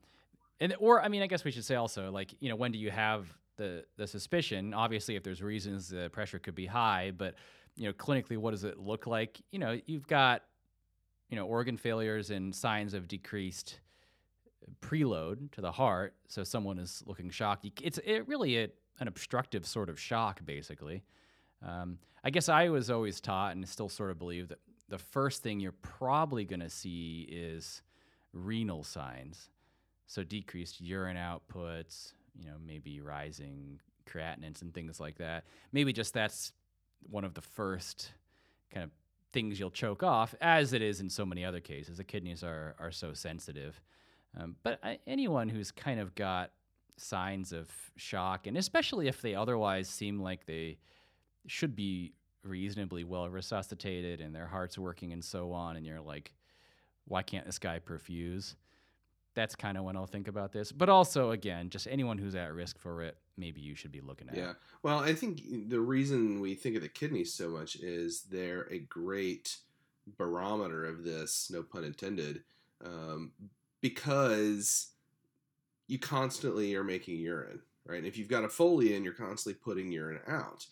and 0.61 0.73
or 0.79 1.01
I 1.01 1.09
mean, 1.09 1.21
I 1.21 1.27
guess 1.27 1.43
we 1.43 1.51
should 1.51 1.65
say 1.65 1.75
also 1.75 2.09
like 2.09 2.33
you 2.39 2.47
know 2.47 2.55
when 2.55 2.71
do 2.71 2.79
you 2.79 2.89
have 2.91 3.27
the 3.57 3.83
the 3.97 4.07
suspicion? 4.07 4.73
Obviously, 4.73 5.17
if 5.17 5.23
there's 5.23 5.43
reasons 5.43 5.89
the 5.89 6.09
pressure 6.11 6.39
could 6.39 6.55
be 6.55 6.65
high, 6.65 7.11
but 7.11 7.35
you 7.75 7.83
know 7.83 7.93
clinically, 7.93 8.37
what 8.37 8.51
does 8.51 8.63
it 8.63 8.79
look 8.79 9.07
like? 9.07 9.41
You 9.51 9.59
know, 9.59 9.77
you've 9.85 10.07
got 10.07 10.43
you 11.29 11.35
know, 11.35 11.45
organ 11.45 11.77
failures 11.77 12.29
and 12.29 12.53
signs 12.53 12.93
of 12.93 13.07
decreased 13.07 13.79
preload 14.81 15.51
to 15.51 15.61
the 15.61 15.71
heart. 15.71 16.15
So 16.27 16.43
someone 16.43 16.79
is 16.79 17.03
looking 17.05 17.29
shocked. 17.29 17.67
It's 17.81 17.99
it 17.99 18.27
really 18.27 18.57
a, 18.57 18.69
an 18.99 19.07
obstructive 19.07 19.65
sort 19.65 19.89
of 19.89 19.99
shock, 19.99 20.45
basically. 20.45 21.03
Um, 21.65 21.99
I 22.23 22.29
guess 22.29 22.49
I 22.49 22.69
was 22.69 22.89
always 22.89 23.21
taught 23.21 23.55
and 23.55 23.67
still 23.67 23.89
sort 23.89 24.11
of 24.11 24.19
believe 24.19 24.49
that 24.49 24.59
the 24.89 24.97
first 24.97 25.43
thing 25.43 25.59
you're 25.59 25.71
probably 25.71 26.45
going 26.45 26.59
to 26.59 26.69
see 26.69 27.27
is 27.31 27.81
renal 28.33 28.83
signs. 28.83 29.49
So 30.07 30.23
decreased 30.23 30.81
urine 30.81 31.17
outputs, 31.17 32.13
you 32.35 32.45
know, 32.45 32.57
maybe 32.63 33.01
rising 33.01 33.79
creatinines 34.07 34.61
and 34.61 34.73
things 34.73 34.99
like 34.99 35.17
that. 35.17 35.45
Maybe 35.71 35.93
just 35.93 36.13
that's 36.13 36.53
one 37.09 37.23
of 37.23 37.33
the 37.33 37.41
first 37.41 38.11
kind 38.71 38.83
of 38.83 38.91
things 39.35 39.59
you'll 39.59 39.69
choke 39.69 40.01
off, 40.01 40.33
as 40.39 40.71
it 40.71 40.81
is 40.81 41.01
in 41.01 41.09
so 41.09 41.25
many 41.25 41.43
other 41.43 41.59
cases. 41.59 41.97
The 41.97 42.03
kidneys 42.05 42.41
are 42.43 42.75
are 42.79 42.91
so 42.91 43.13
sensitive. 43.13 43.79
Um, 44.39 44.55
but 44.63 44.79
anyone 45.05 45.49
who's 45.49 45.71
kind 45.71 45.99
of 45.99 46.15
got 46.15 46.51
signs 46.97 47.51
of 47.51 47.69
shock, 47.97 48.47
and 48.47 48.57
especially 48.57 49.07
if 49.07 49.21
they 49.21 49.35
otherwise 49.35 49.89
seem 49.89 50.21
like 50.21 50.45
they 50.45 50.77
should 51.47 51.75
be 51.75 52.13
reasonably 52.43 53.03
well 53.03 53.29
resuscitated 53.29 54.21
and 54.21 54.33
their 54.33 54.47
heart's 54.47 54.77
working 54.77 55.11
and 55.11 55.23
so 55.23 55.51
on, 55.51 55.75
and 55.75 55.85
you're 55.85 56.01
like, 56.01 56.33
why 57.05 57.21
can't 57.21 57.45
this 57.45 57.59
guy 57.59 57.79
perfuse? 57.79 58.55
That's 59.35 59.55
kind 59.55 59.77
of 59.77 59.83
when 59.83 59.95
I'll 59.95 60.07
think 60.07 60.27
about 60.27 60.51
this. 60.51 60.71
But 60.71 60.89
also, 60.89 61.31
again, 61.31 61.69
just 61.69 61.87
anyone 61.89 62.17
who's 62.17 62.35
at 62.35 62.53
risk 62.53 62.79
for 62.79 63.03
it, 63.03 63.17
maybe 63.37 63.61
you 63.61 63.75
should 63.75 63.91
be 63.91 64.01
looking 64.01 64.29
at. 64.29 64.35
Yeah. 64.35 64.53
Well, 64.81 64.99
I 64.99 65.13
think 65.13 65.69
the 65.69 65.79
reason 65.79 66.39
we 66.39 66.55
think 66.55 66.75
of 66.75 66.81
the 66.81 66.89
kidneys 66.89 67.33
so 67.33 67.49
much 67.49 67.75
is 67.75 68.23
they're 68.23 68.67
a 68.71 68.79
great 68.79 69.57
barometer 70.17 70.85
of 70.85 71.03
this, 71.03 71.49
no 71.51 71.63
pun 71.63 71.83
intended, 71.83 72.43
um, 72.83 73.31
because 73.81 74.91
you 75.87 75.99
constantly 75.99 76.75
are 76.75 76.83
making 76.83 77.17
urine, 77.17 77.61
right? 77.85 77.97
And 77.97 78.07
if 78.07 78.17
you've 78.17 78.29
got 78.29 78.45
a 78.45 78.49
Foley 78.49 78.95
in, 78.95 79.03
you're 79.03 79.13
constantly 79.13 79.59
putting 79.61 79.91
urine 79.91 80.21
out. 80.27 80.65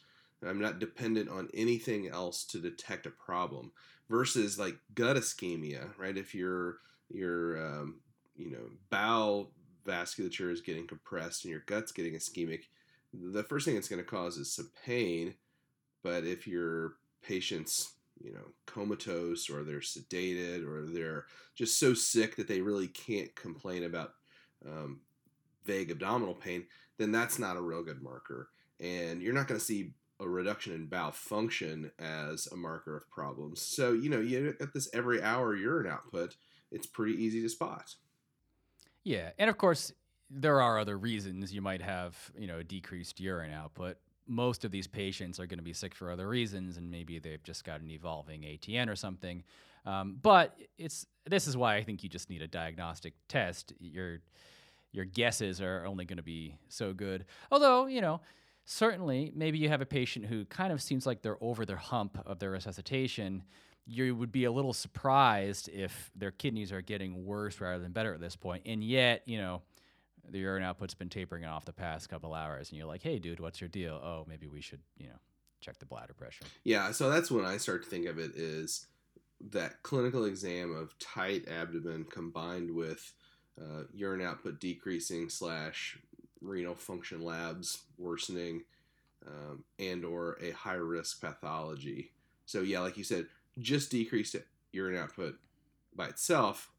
I'm 0.46 0.60
not 0.60 0.80
dependent 0.80 1.30
on 1.30 1.50
anything 1.54 2.10
else 2.10 2.44
to 2.46 2.60
detect 2.60 3.06
a 3.06 3.12
problem. 3.12 3.72
Versus 4.10 4.60
like 4.60 4.78
gut 4.94 5.16
ischemia, 5.16 5.98
right? 5.98 6.18
If 6.18 6.36
your 6.36 6.80
your 7.10 7.58
um, 7.66 8.02
you 8.36 8.52
know 8.52 8.70
bowel 8.90 9.52
vasculature 9.86 10.52
is 10.52 10.62
getting 10.62 10.88
compressed 10.88 11.44
and 11.44 11.52
your 11.52 11.64
gut's 11.66 11.92
getting 11.92 12.14
ischemic, 12.14 12.64
the 13.14 13.44
first 13.44 13.66
thing 13.66 13.76
it's 13.76 13.90
going 13.90 14.04
to 14.04 14.10
cause 14.10 14.38
is 14.38 14.52
some 14.52 14.72
pain. 14.86 15.36
But 16.04 16.26
if 16.26 16.48
your 16.48 16.94
patient's 17.22 17.94
you 18.22 18.34
know 18.34 18.52
comatose 18.66 19.50
or 19.50 19.64
they're 19.64 19.80
sedated 19.80 20.66
or 20.66 20.86
they're 20.86 21.26
just 21.56 21.80
so 21.80 21.94
sick 21.94 22.36
that 22.36 22.48
they 22.48 22.62
really 22.62 22.88
can't 22.88 23.34
complain 23.36 23.84
about 23.84 24.14
um, 24.66 25.02
vague 25.66 25.92
abdominal 25.92 26.34
pain, 26.34 26.66
then 26.98 27.12
that's 27.12 27.40
not 27.40 27.58
a 27.58 27.62
real 27.62 27.84
good 27.84 28.02
marker. 28.02 28.50
And 28.80 29.22
you're 29.22 29.34
not 29.34 29.48
going 29.48 29.60
to 29.60 29.66
see 29.66 29.92
a 30.20 30.28
reduction 30.28 30.74
in 30.74 30.86
bowel 30.86 31.12
function 31.12 31.92
as 32.00 32.48
a 32.48 32.56
marker 32.56 32.96
of 32.96 33.10
problems. 33.10 33.62
So, 33.62 33.94
you 33.94 34.10
know, 34.10 34.20
you 34.20 34.56
get 34.58 34.74
this 34.74 34.90
every 34.94 35.22
hour 35.22 35.56
urine 35.56 35.92
output, 35.92 36.36
it's 36.72 36.88
pretty 36.88 37.14
easy 37.14 37.42
to 37.42 37.50
spot. 37.50 37.96
Yeah. 39.04 39.32
And 39.38 39.50
of 39.50 39.58
course, 39.58 39.92
there 40.30 40.62
are 40.62 40.80
other 40.80 40.98
reasons 40.98 41.54
you 41.54 41.62
might 41.62 41.82
have, 41.82 42.18
you 42.38 42.48
know, 42.48 42.64
decreased 42.64 43.20
urine 43.20 43.52
output. 43.52 43.98
Most 44.28 44.64
of 44.64 44.72
these 44.72 44.88
patients 44.88 45.40
are 45.40 45.46
going 45.46 45.60
to 45.60 45.64
be 45.64 45.74
sick 45.74 45.94
for 45.94 46.10
other 46.10 46.28
reasons, 46.28 46.78
and 46.78 46.90
maybe 46.90 47.20
they've 47.20 47.44
just 47.44 47.64
got 47.66 47.82
an 47.82 47.92
evolving 47.92 48.42
ATN 48.42 48.90
or 48.90 48.96
something. 48.96 49.44
Um, 49.86 50.18
but 50.22 50.58
it's 50.78 51.06
this 51.26 51.46
is 51.46 51.58
why 51.58 51.76
I 51.76 51.84
think 51.84 52.04
you 52.04 52.10
just 52.10 52.30
need 52.30 52.42
a 52.42 52.48
diagnostic 52.48 53.14
test. 53.28 53.74
Your 53.80 54.20
your 54.94 55.06
guesses 55.06 55.60
are 55.60 55.86
only 55.86 56.06
going 56.06 56.18
to 56.18 56.24
be 56.24 56.56
so 56.70 56.94
good. 56.94 57.26
Although, 57.52 57.88
you 57.88 58.00
know, 58.00 58.22
certainly 58.66 59.32
maybe 59.36 59.58
you 59.58 59.68
have 59.68 59.82
a 59.82 59.86
patient 59.86 60.26
who 60.26 60.46
kind 60.46 60.72
of 60.72 60.82
seems 60.82 61.06
like 61.06 61.22
they're 61.22 61.44
over 61.44 61.66
their 61.66 61.76
hump 61.78 62.18
of 62.26 62.40
their 62.40 62.52
resuscitation 62.52 63.44
you 63.86 64.16
would 64.16 64.32
be 64.32 64.46
a 64.46 64.52
little 64.52 64.74
surprised 64.74 65.70
if 65.70 66.12
their 66.16 66.32
kidneys 66.32 66.72
are 66.72 66.82
getting 66.82 67.26
worse 67.26 67.60
rather 67.60 67.80
than 67.82 67.92
better 67.92 68.14
at 68.14 68.22
this 68.22 68.36
point. 68.36 68.64
And 68.66 68.84
yet 68.84 69.24
you 69.26 69.38
know 69.38 69.62
the 70.30 70.40
urine 70.40 70.64
output's 70.64 70.94
been 70.94 71.10
tapering 71.10 71.46
off 71.46 71.66
the 71.66 71.74
past 71.74 72.08
couple 72.10 72.34
hours 72.34 72.70
and 72.70 72.78
you're 72.78 72.88
like 72.88 73.04
hey 73.04 73.20
dude 73.20 73.40
what's 73.40 73.60
your 73.60 73.68
deal? 73.68 74.00
Oh 74.04 74.26
maybe 74.28 74.48
we 74.48 74.62
should 74.62 74.82
you 74.98 75.08
know 75.08 75.20
check 75.60 75.80
the 75.80 75.86
bladder 75.86 76.14
pressure. 76.14 76.46
Yeah 76.64 76.92
so 76.92 77.10
that's 77.10 77.30
when 77.30 77.46
i 77.46 77.58
start 77.58 77.84
to 77.84 77.90
think 77.90 78.06
of 78.06 78.18
it 78.20 78.32
is 78.36 78.88
that 79.52 79.84
clinical 79.84 80.24
exam 80.26 80.74
of 80.74 80.98
tight 81.00 81.48
abdomen 81.50 82.06
combined 82.10 82.72
with 82.72 83.14
uh, 83.60 83.84
urine 83.94 84.22
output 84.22 84.60
decreasing 84.60 85.30
slash 85.30 86.00
renal 86.42 86.76
function 86.76 87.22
labs 87.22 87.84
worsening 87.98 88.64
um, 89.28 89.64
and 89.80 90.04
or 90.06 90.38
a 90.42 90.52
high 90.52 90.74
risk 90.74 91.22
pathology. 91.22 92.12
So 92.46 92.62
yeah 92.62 92.80
like 92.80 92.98
you 92.98 93.04
said 93.04 93.26
just 93.60 93.92
decreased 93.92 94.36
urine 94.72 94.98
output 94.98 95.36
by 95.96 96.08
itself 96.08 96.72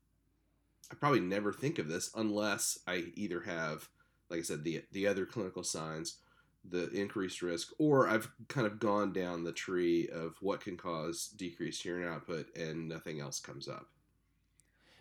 i 0.91 0.95
probably 0.95 1.21
never 1.21 1.53
think 1.53 1.79
of 1.79 1.89
this 1.89 2.11
unless 2.17 2.79
i 2.87 3.05
either 3.15 3.43
have 3.43 3.89
like 4.31 4.41
i 4.41 4.43
said 4.43 4.65
the 4.65 4.83
the 4.93 5.07
other 5.07 5.25
clinical 5.25 5.63
signs 5.63 6.19
the 6.69 6.91
increased 6.91 7.43
risk 7.43 7.73
or 7.79 8.09
i've 8.09 8.31
kind 8.49 8.67
of 8.67 8.81
gone 8.81 9.13
down 9.13 9.45
the 9.45 9.53
tree 9.53 10.09
of 10.09 10.37
what 10.41 10.61
can 10.61 10.77
cause 10.77 11.29
decreased 11.37 11.85
urine 11.85 12.09
output 12.09 12.47
and 12.57 12.89
nothing 12.89 13.21
else 13.21 13.39
comes 13.39 13.69
up 13.69 13.89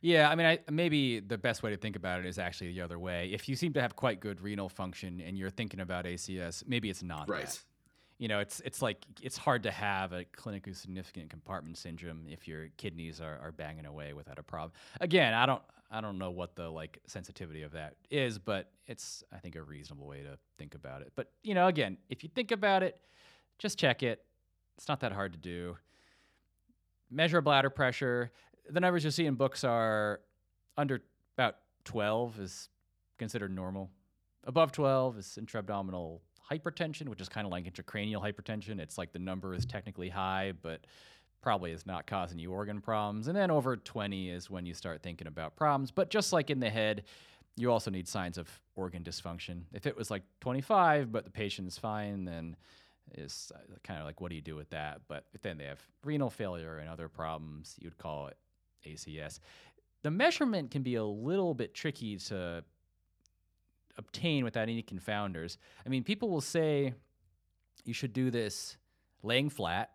yeah, 0.04 0.30
I 0.30 0.36
mean, 0.36 0.46
I, 0.46 0.60
maybe 0.70 1.22
the 1.22 1.38
best 1.38 1.64
way 1.64 1.72
to 1.72 1.78
think 1.78 1.96
about 1.96 2.20
it 2.20 2.26
is 2.26 2.38
actually 2.38 2.74
the 2.74 2.82
other 2.82 3.00
way. 3.00 3.30
If 3.32 3.48
you 3.48 3.56
seem 3.56 3.72
to 3.72 3.82
have 3.82 3.96
quite 3.96 4.20
good 4.20 4.42
renal 4.42 4.68
function 4.68 5.22
and 5.26 5.38
you're 5.38 5.50
thinking 5.50 5.80
about 5.80 6.04
ACS, 6.04 6.68
maybe 6.68 6.90
it's 6.90 7.02
not 7.02 7.30
right. 7.30 7.46
That. 7.46 7.60
You 8.18 8.28
know, 8.28 8.40
it's 8.40 8.62
it's 8.66 8.82
like 8.82 9.06
it's 9.22 9.38
hard 9.38 9.64
to 9.64 9.72
have 9.72 10.14
a 10.14 10.26
clinically 10.26 10.76
significant 10.76 11.30
compartment 11.30 11.78
syndrome 11.78 12.28
if 12.30 12.48
your 12.48 12.68
kidneys 12.78 13.20
are, 13.20 13.40
are 13.42 13.52
banging 13.52 13.86
away 13.86 14.14
without 14.14 14.40
a 14.40 14.44
problem. 14.44 14.72
Again, 15.02 15.34
I 15.34 15.46
don't 15.46 15.62
I 15.92 16.02
don't 16.02 16.18
know 16.18 16.32
what 16.32 16.56
the 16.56 16.70
like 16.70 17.00
sensitivity 17.08 17.64
of 17.64 17.72
that 17.74 17.96
is, 18.10 18.40
but 18.40 18.72
it's 18.88 19.24
I 19.34 19.38
think 19.38 19.56
a 19.56 19.64
reasonable 19.64 20.08
way 20.08 20.22
to 20.22 20.38
think 20.58 20.76
about 20.76 21.02
it. 21.02 21.12
But 21.16 21.32
you 21.44 21.54
know, 21.54 21.68
again, 21.68 21.98
if 22.10 22.24
you 22.24 22.30
think 22.34 22.52
about 22.52 22.84
it, 22.84 23.00
just 23.58 23.78
check 23.78 24.04
it. 24.04 24.24
It's 24.78 24.88
not 24.88 25.02
that 25.02 25.12
hard 25.12 25.34
to 25.34 25.40
do. 25.40 25.78
Measure 27.12 27.42
bladder 27.42 27.70
pressure 27.70 28.32
the 28.70 28.80
numbers 28.80 29.04
you 29.04 29.12
see 29.12 29.26
in 29.26 29.36
books 29.36 29.64
are 29.64 30.22
under 30.78 31.02
about 31.38 31.58
12 31.86 32.40
is 32.40 32.70
considered 33.18 33.54
normal. 33.54 33.90
Above 34.46 34.72
12 34.72 35.18
is 35.18 35.38
intra-abdominal 35.38 36.22
hypertension, 36.50 37.10
which 37.10 37.22
is 37.22 37.30
kind 37.30 37.46
of 37.46 37.52
like 37.52 37.66
intracranial 37.66 38.22
hypertension. 38.22 38.80
It's 38.80 38.98
like 38.98 39.14
the 39.14 39.20
number 39.20 39.54
is 39.54 39.66
technically 39.66 40.10
high, 40.10 40.54
but 40.62 40.86
probably 41.42 41.72
is 41.72 41.86
not 41.86 42.08
causing 42.08 42.40
you 42.40 42.52
organ 42.52 42.82
problems. 42.82 43.28
And 43.28 43.36
then 43.36 43.52
over 43.52 43.76
20 43.76 44.30
is 44.30 44.50
when 44.50 44.66
you 44.66 44.74
start 44.74 45.04
thinking 45.04 45.28
about 45.28 45.56
problems. 45.56 45.92
But 45.92 46.10
just 46.10 46.34
like 46.34 46.50
in 46.50 46.60
the 46.60 46.70
head, 46.70 47.04
you 47.56 47.72
also 47.72 47.92
need 47.92 48.08
signs 48.08 48.38
of 48.38 48.50
organ 48.76 49.04
dysfunction. 49.04 49.64
If 49.74 49.86
it 49.86 49.96
was 49.96 50.10
like 50.10 50.24
25, 50.42 51.12
but 51.12 51.26
the 51.26 51.32
patient 51.32 51.68
is 51.68 51.78
fine, 51.78 52.26
then 52.26 52.56
is 53.16 53.52
uh, 53.54 53.60
kind 53.84 54.00
of 54.00 54.06
like 54.06 54.22
what 54.22 54.30
do 54.30 54.36
you 54.36 54.42
do 54.42 54.56
with 54.56 54.70
that? 54.70 55.02
But 55.08 55.26
then 55.42 55.58
they 55.58 55.66
have 55.66 55.82
renal 56.04 56.30
failure 56.30 56.78
and 56.78 56.90
other 56.90 57.10
problems, 57.10 57.76
you'd 57.80 57.98
call 57.98 58.28
it 58.28 58.38
ACS. 58.88 59.40
The 60.04 60.12
measurement 60.12 60.72
can 60.72 60.82
be 60.82 60.96
a 60.96 61.04
little 61.04 61.54
bit 61.54 61.74
tricky 61.74 62.18
to 62.18 62.64
obtain 63.98 64.44
without 64.44 64.64
any 64.64 64.84
confounders. 64.84 65.58
I 65.86 65.90
mean, 65.90 66.04
people 66.04 66.30
will 66.30 66.42
say 66.42 66.94
you 67.86 67.94
should 67.94 68.14
do 68.14 68.32
this 68.32 68.78
laying 69.22 69.50
flat, 69.50 69.92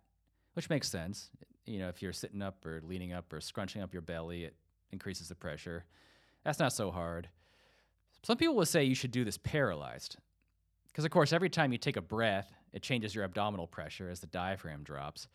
which 0.55 0.71
makes 0.71 0.89
sense. 0.89 1.31
You 1.67 1.79
know, 1.79 1.89
if 1.89 2.01
you're 2.01 2.13
sitting 2.13 2.43
up 2.43 2.65
or 2.65 2.81
leaning 2.83 3.13
up 3.13 3.33
or 3.33 3.41
scrunching 3.41 3.83
up 3.83 3.93
your 3.93 4.03
belly, 4.03 4.45
it 4.45 4.55
increases 4.91 5.29
the 5.29 5.35
pressure. 5.35 5.85
That's 6.45 6.59
not 6.59 6.73
so 6.73 6.91
hard. 6.91 7.29
Some 8.23 8.37
people 8.37 8.55
will 8.55 8.67
say 8.67 8.85
you 8.85 8.95
should 8.95 9.11
do 9.11 9.25
this 9.25 9.39
paralyzed. 9.39 10.17
Because, 10.89 11.05
of 11.05 11.11
course, 11.11 11.33
every 11.33 11.51
time 11.51 11.71
you 11.71 11.79
take 11.79 11.97
a 11.97 12.03
breath, 12.03 12.53
it 12.73 12.83
changes 12.83 13.15
your 13.15 13.25
abdominal 13.25 13.67
pressure 13.67 14.09
as 14.09 14.21
the 14.21 14.27
diaphragm 14.27 14.83
drops 14.83 15.29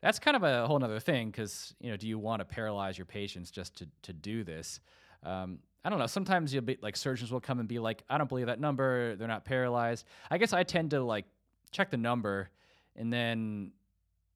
that's 0.00 0.18
kind 0.18 0.36
of 0.36 0.42
a 0.42 0.66
whole 0.66 0.82
other 0.82 1.00
thing 1.00 1.30
because 1.30 1.74
you 1.80 1.90
know 1.90 1.96
do 1.96 2.08
you 2.08 2.18
want 2.18 2.40
to 2.40 2.44
paralyze 2.44 2.96
your 2.98 3.04
patients 3.04 3.50
just 3.50 3.76
to, 3.78 3.88
to 4.02 4.12
do 4.12 4.44
this 4.44 4.80
um, 5.22 5.58
i 5.84 5.90
don't 5.90 5.98
know 5.98 6.06
sometimes 6.06 6.52
you'll 6.52 6.62
be 6.62 6.78
like 6.82 6.96
surgeons 6.96 7.30
will 7.30 7.40
come 7.40 7.58
and 7.58 7.68
be 7.68 7.78
like 7.78 8.02
i 8.08 8.18
don't 8.18 8.28
believe 8.28 8.46
that 8.46 8.60
number 8.60 9.16
they're 9.16 9.28
not 9.28 9.44
paralyzed. 9.44 10.04
I 10.30 10.38
guess 10.38 10.52
i 10.52 10.62
tend 10.62 10.90
to 10.90 11.00
like 11.00 11.24
check 11.70 11.90
the 11.90 11.96
number 11.96 12.50
and 12.96 13.12
then 13.12 13.72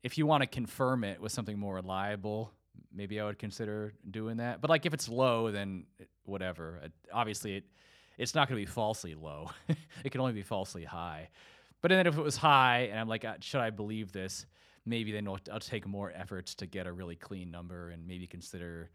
if 0.02 0.18
you 0.18 0.26
want 0.26 0.42
to 0.42 0.46
confirm 0.46 1.04
it 1.04 1.20
with 1.20 1.32
something 1.32 1.58
more 1.58 1.74
reliable 1.74 2.52
maybe 2.92 3.20
i 3.20 3.24
would 3.24 3.38
consider 3.38 3.94
doing 4.10 4.38
that. 4.38 4.60
But 4.60 4.70
like 4.70 4.86
if 4.86 4.94
it's 4.94 5.08
low 5.08 5.50
then 5.50 5.86
whatever. 6.24 6.80
Obviously 7.12 7.56
it 7.56 7.64
it's 8.16 8.34
not 8.34 8.48
going 8.48 8.60
to 8.60 8.66
be 8.66 8.70
falsely 8.70 9.14
low. 9.14 9.50
It 10.04 10.10
can 10.10 10.20
only 10.20 10.32
be 10.32 10.42
falsely 10.42 10.84
high. 10.84 11.30
But 11.80 11.90
then 11.90 12.06
if 12.06 12.16
it 12.16 12.22
was 12.22 12.36
high 12.36 12.88
and 12.90 12.98
i'm 12.98 13.08
like 13.08 13.24
uh, 13.24 13.34
should 13.40 13.60
i 13.60 13.70
believe 13.70 14.12
this? 14.12 14.46
Maybe 14.86 15.12
they 15.12 15.20
know 15.20 15.38
I'll 15.50 15.60
take 15.60 15.86
more 15.86 16.12
efforts 16.14 16.54
to 16.56 16.66
get 16.66 16.86
a 16.86 16.92
really 16.92 17.16
clean 17.16 17.50
number 17.50 17.90
and 17.90 18.06
maybe 18.06 18.26
consider 18.26 18.90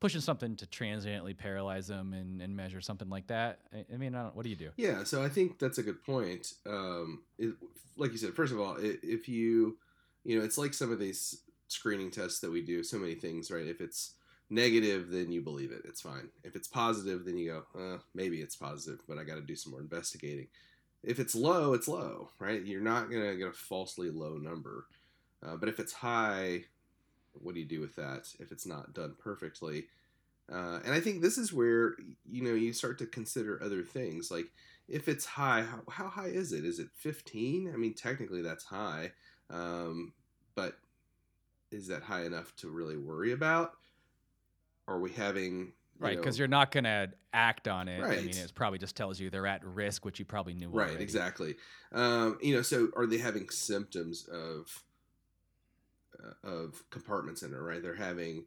pushing 0.00 0.20
something 0.20 0.56
to 0.56 0.66
transiently 0.66 1.34
paralyze 1.34 1.88
them 1.88 2.12
and, 2.12 2.40
and 2.40 2.56
measure 2.56 2.80
something 2.80 3.08
like 3.08 3.26
that. 3.28 3.60
I, 3.74 3.84
I 3.92 3.96
mean, 3.96 4.14
I 4.14 4.26
what 4.26 4.44
do 4.44 4.50
you 4.50 4.56
do? 4.56 4.70
Yeah, 4.76 5.04
so 5.04 5.22
I 5.22 5.28
think 5.28 5.58
that's 5.58 5.78
a 5.78 5.82
good 5.82 6.02
point. 6.04 6.54
Um, 6.66 7.22
it, 7.38 7.54
like 7.96 8.12
you 8.12 8.18
said, 8.18 8.34
first 8.34 8.52
of 8.52 8.60
all, 8.60 8.76
if 8.78 9.28
you, 9.28 9.76
you 10.24 10.38
know, 10.38 10.44
it's 10.44 10.58
like 10.58 10.74
some 10.74 10.92
of 10.92 10.98
these 10.98 11.42
screening 11.68 12.10
tests 12.10 12.40
that 12.40 12.50
we 12.50 12.62
do, 12.62 12.82
so 12.82 12.98
many 12.98 13.14
things, 13.14 13.50
right? 13.50 13.66
If 13.66 13.80
it's 13.80 14.14
negative, 14.50 15.10
then 15.10 15.30
you 15.30 15.42
believe 15.42 15.72
it. 15.72 15.82
It's 15.84 16.00
fine. 16.00 16.28
If 16.44 16.56
it's 16.56 16.68
positive, 16.68 17.24
then 17.24 17.36
you 17.36 17.64
go, 17.74 17.94
uh, 17.94 17.98
maybe 18.14 18.40
it's 18.40 18.56
positive, 18.56 19.00
but 19.08 19.18
I 19.18 19.24
got 19.24 19.34
to 19.34 19.42
do 19.42 19.56
some 19.56 19.72
more 19.72 19.80
investigating. 19.80 20.46
If 21.02 21.18
it's 21.18 21.34
low, 21.34 21.74
it's 21.74 21.88
low, 21.88 22.30
right? 22.38 22.64
You're 22.64 22.80
not 22.80 23.10
going 23.10 23.22
to 23.22 23.36
get 23.36 23.48
a 23.48 23.52
falsely 23.52 24.10
low 24.10 24.36
number. 24.36 24.86
Uh, 25.46 25.56
but 25.56 25.68
if 25.68 25.78
it's 25.78 25.92
high, 25.92 26.64
what 27.42 27.54
do 27.54 27.60
you 27.60 27.66
do 27.66 27.80
with 27.80 27.96
that 27.96 28.28
if 28.38 28.52
it's 28.52 28.66
not 28.66 28.94
done 28.94 29.14
perfectly? 29.18 29.86
Uh, 30.50 30.80
and 30.84 30.94
I 30.94 31.00
think 31.00 31.20
this 31.20 31.36
is 31.36 31.52
where 31.52 31.94
you 32.24 32.42
know 32.42 32.54
you 32.54 32.72
start 32.72 32.98
to 32.98 33.06
consider 33.06 33.62
other 33.62 33.82
things 33.82 34.30
like 34.30 34.46
if 34.88 35.06
it's 35.06 35.26
high, 35.26 35.62
how, 35.62 35.82
how 35.90 36.08
high 36.08 36.28
is 36.28 36.52
it? 36.52 36.64
Is 36.64 36.78
it 36.78 36.88
15? 36.96 37.70
I 37.72 37.76
mean, 37.76 37.92
technically 37.92 38.40
that's 38.40 38.64
high, 38.64 39.12
um, 39.50 40.14
but 40.54 40.78
is 41.70 41.88
that 41.88 42.02
high 42.02 42.24
enough 42.24 42.56
to 42.56 42.70
really 42.70 42.96
worry 42.96 43.32
about? 43.32 43.72
Are 44.86 44.98
we 44.98 45.12
having 45.12 45.72
right 45.98 46.16
because 46.16 46.38
you 46.38 46.44
are 46.44 46.48
not 46.48 46.70
going 46.70 46.84
to 46.84 47.10
act 47.32 47.68
on 47.68 47.88
it 47.88 48.00
right. 48.00 48.18
i 48.18 48.22
mean 48.22 48.30
it 48.30 48.52
probably 48.54 48.78
just 48.78 48.96
tells 48.96 49.20
you 49.20 49.30
they're 49.30 49.46
at 49.46 49.64
risk 49.64 50.04
which 50.04 50.18
you 50.18 50.24
probably 50.24 50.54
knew 50.54 50.68
right 50.68 50.90
already. 50.90 51.02
exactly 51.02 51.56
um, 51.92 52.38
you 52.40 52.54
know 52.54 52.62
so 52.62 52.88
are 52.96 53.06
they 53.06 53.18
having 53.18 53.48
symptoms 53.50 54.28
of 54.32 54.82
uh, 56.44 56.66
compartments 56.90 57.42
in 57.42 57.48
syndrome 57.48 57.66
right 57.66 57.82
they're 57.82 57.94
having 57.94 58.44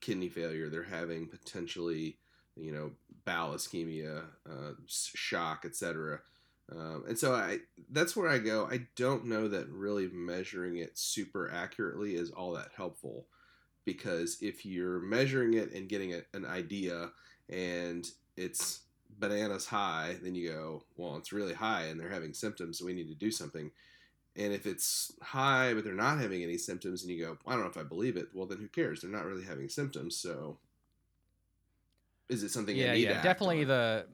kidney 0.00 0.28
failure 0.28 0.68
they're 0.68 0.82
having 0.82 1.26
potentially 1.26 2.18
you 2.56 2.72
know 2.72 2.90
bowel 3.24 3.54
ischemia 3.54 4.24
uh, 4.48 4.72
shock 4.86 5.64
etc 5.64 6.20
um, 6.72 7.04
and 7.06 7.18
so 7.18 7.34
I 7.34 7.58
that's 7.90 8.16
where 8.16 8.28
I 8.28 8.38
go. 8.38 8.66
I 8.70 8.86
don't 8.96 9.26
know 9.26 9.48
that 9.48 9.68
really 9.68 10.08
measuring 10.08 10.78
it 10.78 10.98
super 10.98 11.50
accurately 11.52 12.14
is 12.14 12.30
all 12.30 12.52
that 12.52 12.70
helpful 12.74 13.26
because 13.84 14.38
if 14.40 14.64
you're 14.64 15.00
measuring 15.00 15.54
it 15.54 15.72
and 15.72 15.88
getting 15.88 16.14
a, 16.14 16.22
an 16.32 16.46
idea 16.46 17.10
and 17.50 18.06
it's 18.36 18.80
bananas 19.18 19.66
high, 19.66 20.16
then 20.22 20.34
you 20.34 20.48
go, 20.48 20.84
well, 20.96 21.16
it's 21.16 21.32
really 21.32 21.52
high 21.52 21.84
and 21.84 22.00
they're 22.00 22.08
having 22.08 22.32
symptoms, 22.32 22.78
so 22.78 22.86
we 22.86 22.94
need 22.94 23.08
to 23.08 23.14
do 23.14 23.30
something. 23.30 23.70
And 24.36 24.52
if 24.52 24.66
it's 24.66 25.12
high 25.22 25.74
but 25.74 25.84
they're 25.84 25.94
not 25.94 26.18
having 26.18 26.42
any 26.42 26.58
symptoms, 26.58 27.02
and 27.02 27.10
you 27.10 27.24
go, 27.24 27.38
I 27.46 27.52
don't 27.52 27.62
know 27.62 27.70
if 27.70 27.78
I 27.78 27.84
believe 27.84 28.16
it, 28.16 28.28
well, 28.34 28.46
then 28.46 28.58
who 28.58 28.68
cares? 28.68 29.00
They're 29.00 29.10
not 29.10 29.24
really 29.24 29.44
having 29.44 29.68
symptoms, 29.68 30.16
so 30.16 30.58
is 32.28 32.42
it 32.42 32.50
something? 32.50 32.76
Yeah, 32.76 32.94
yeah, 32.94 33.22
definitely 33.22 33.64
the 33.64 34.06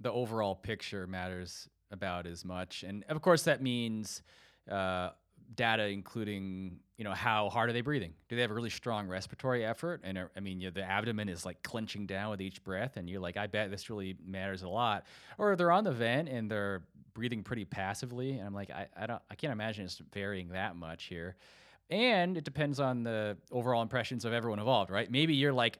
the 0.00 0.12
overall 0.12 0.54
picture 0.54 1.06
matters 1.06 1.68
about 1.90 2.26
as 2.26 2.44
much, 2.44 2.82
and 2.82 3.04
of 3.08 3.20
course 3.22 3.42
that 3.42 3.62
means. 3.62 4.22
Uh, 4.70 5.10
data 5.54 5.86
including 5.86 6.78
you 6.96 7.04
know 7.04 7.12
how 7.12 7.48
hard 7.48 7.70
are 7.70 7.72
they 7.72 7.80
breathing 7.80 8.12
do 8.28 8.34
they 8.34 8.42
have 8.42 8.50
a 8.50 8.54
really 8.54 8.70
strong 8.70 9.06
respiratory 9.06 9.64
effort 9.64 10.00
and 10.02 10.18
i 10.18 10.40
mean 10.40 10.60
you 10.60 10.66
know, 10.66 10.72
the 10.72 10.82
abdomen 10.82 11.28
is 11.28 11.44
like 11.46 11.62
clenching 11.62 12.06
down 12.06 12.30
with 12.30 12.40
each 12.40 12.62
breath 12.64 12.96
and 12.96 13.08
you're 13.08 13.20
like 13.20 13.36
i 13.36 13.46
bet 13.46 13.70
this 13.70 13.88
really 13.88 14.16
matters 14.26 14.62
a 14.62 14.68
lot 14.68 15.04
or 15.38 15.54
they're 15.54 15.70
on 15.70 15.84
the 15.84 15.92
vent 15.92 16.28
and 16.28 16.50
they're 16.50 16.82
breathing 17.16 17.42
pretty 17.42 17.64
passively 17.64 18.32
and 18.32 18.46
i'm 18.46 18.54
like 18.54 18.70
i, 18.70 18.86
I 18.96 19.06
don't 19.06 19.22
i 19.30 19.34
can't 19.34 19.52
imagine 19.52 19.84
it's 19.84 20.00
varying 20.12 20.50
that 20.50 20.76
much 20.76 21.04
here 21.04 21.36
and 21.90 22.36
it 22.36 22.44
depends 22.44 22.78
on 22.78 23.02
the 23.02 23.36
overall 23.50 23.82
impressions 23.82 24.24
of 24.24 24.32
everyone 24.32 24.58
involved 24.58 24.90
right 24.90 25.10
maybe 25.10 25.34
you're 25.34 25.52
like 25.52 25.78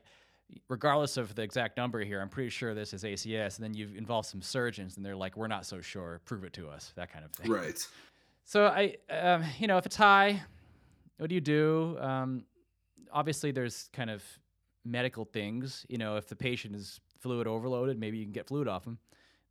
regardless 0.68 1.16
of 1.16 1.34
the 1.34 1.42
exact 1.42 1.76
number 1.76 2.00
here 2.00 2.20
i'm 2.20 2.28
pretty 2.28 2.50
sure 2.50 2.74
this 2.74 2.92
is 2.92 3.04
acs 3.04 3.56
and 3.56 3.64
then 3.64 3.74
you've 3.74 3.96
involved 3.96 4.28
some 4.28 4.42
surgeons 4.42 4.96
and 4.96 5.04
they're 5.04 5.16
like 5.16 5.37
we're 5.37 5.46
not 5.46 5.64
so 5.64 5.80
sure 5.80 6.20
prove 6.24 6.42
it 6.42 6.52
to 6.52 6.68
us 6.68 6.92
that 6.96 7.12
kind 7.12 7.24
of 7.24 7.30
thing 7.32 7.50
right 7.50 7.87
so 8.46 8.66
I, 8.66 8.94
um, 9.11 9.42
you 9.58 9.66
know, 9.66 9.76
if 9.76 9.87
it's 9.87 9.96
high, 9.96 10.40
what 11.18 11.28
do 11.28 11.34
you 11.34 11.40
do? 11.40 11.98
Um, 12.00 12.44
obviously, 13.12 13.50
there's 13.50 13.90
kind 13.92 14.08
of 14.08 14.22
medical 14.84 15.24
things. 15.24 15.84
You 15.88 15.98
know, 15.98 16.16
if 16.16 16.28
the 16.28 16.37
patient 16.37 16.76
is 16.76 17.00
fluid 17.18 17.48
overloaded, 17.48 17.98
maybe 17.98 18.18
you 18.18 18.24
can 18.24 18.32
get 18.32 18.46
fluid 18.46 18.68
off 18.68 18.84
them. 18.84 18.98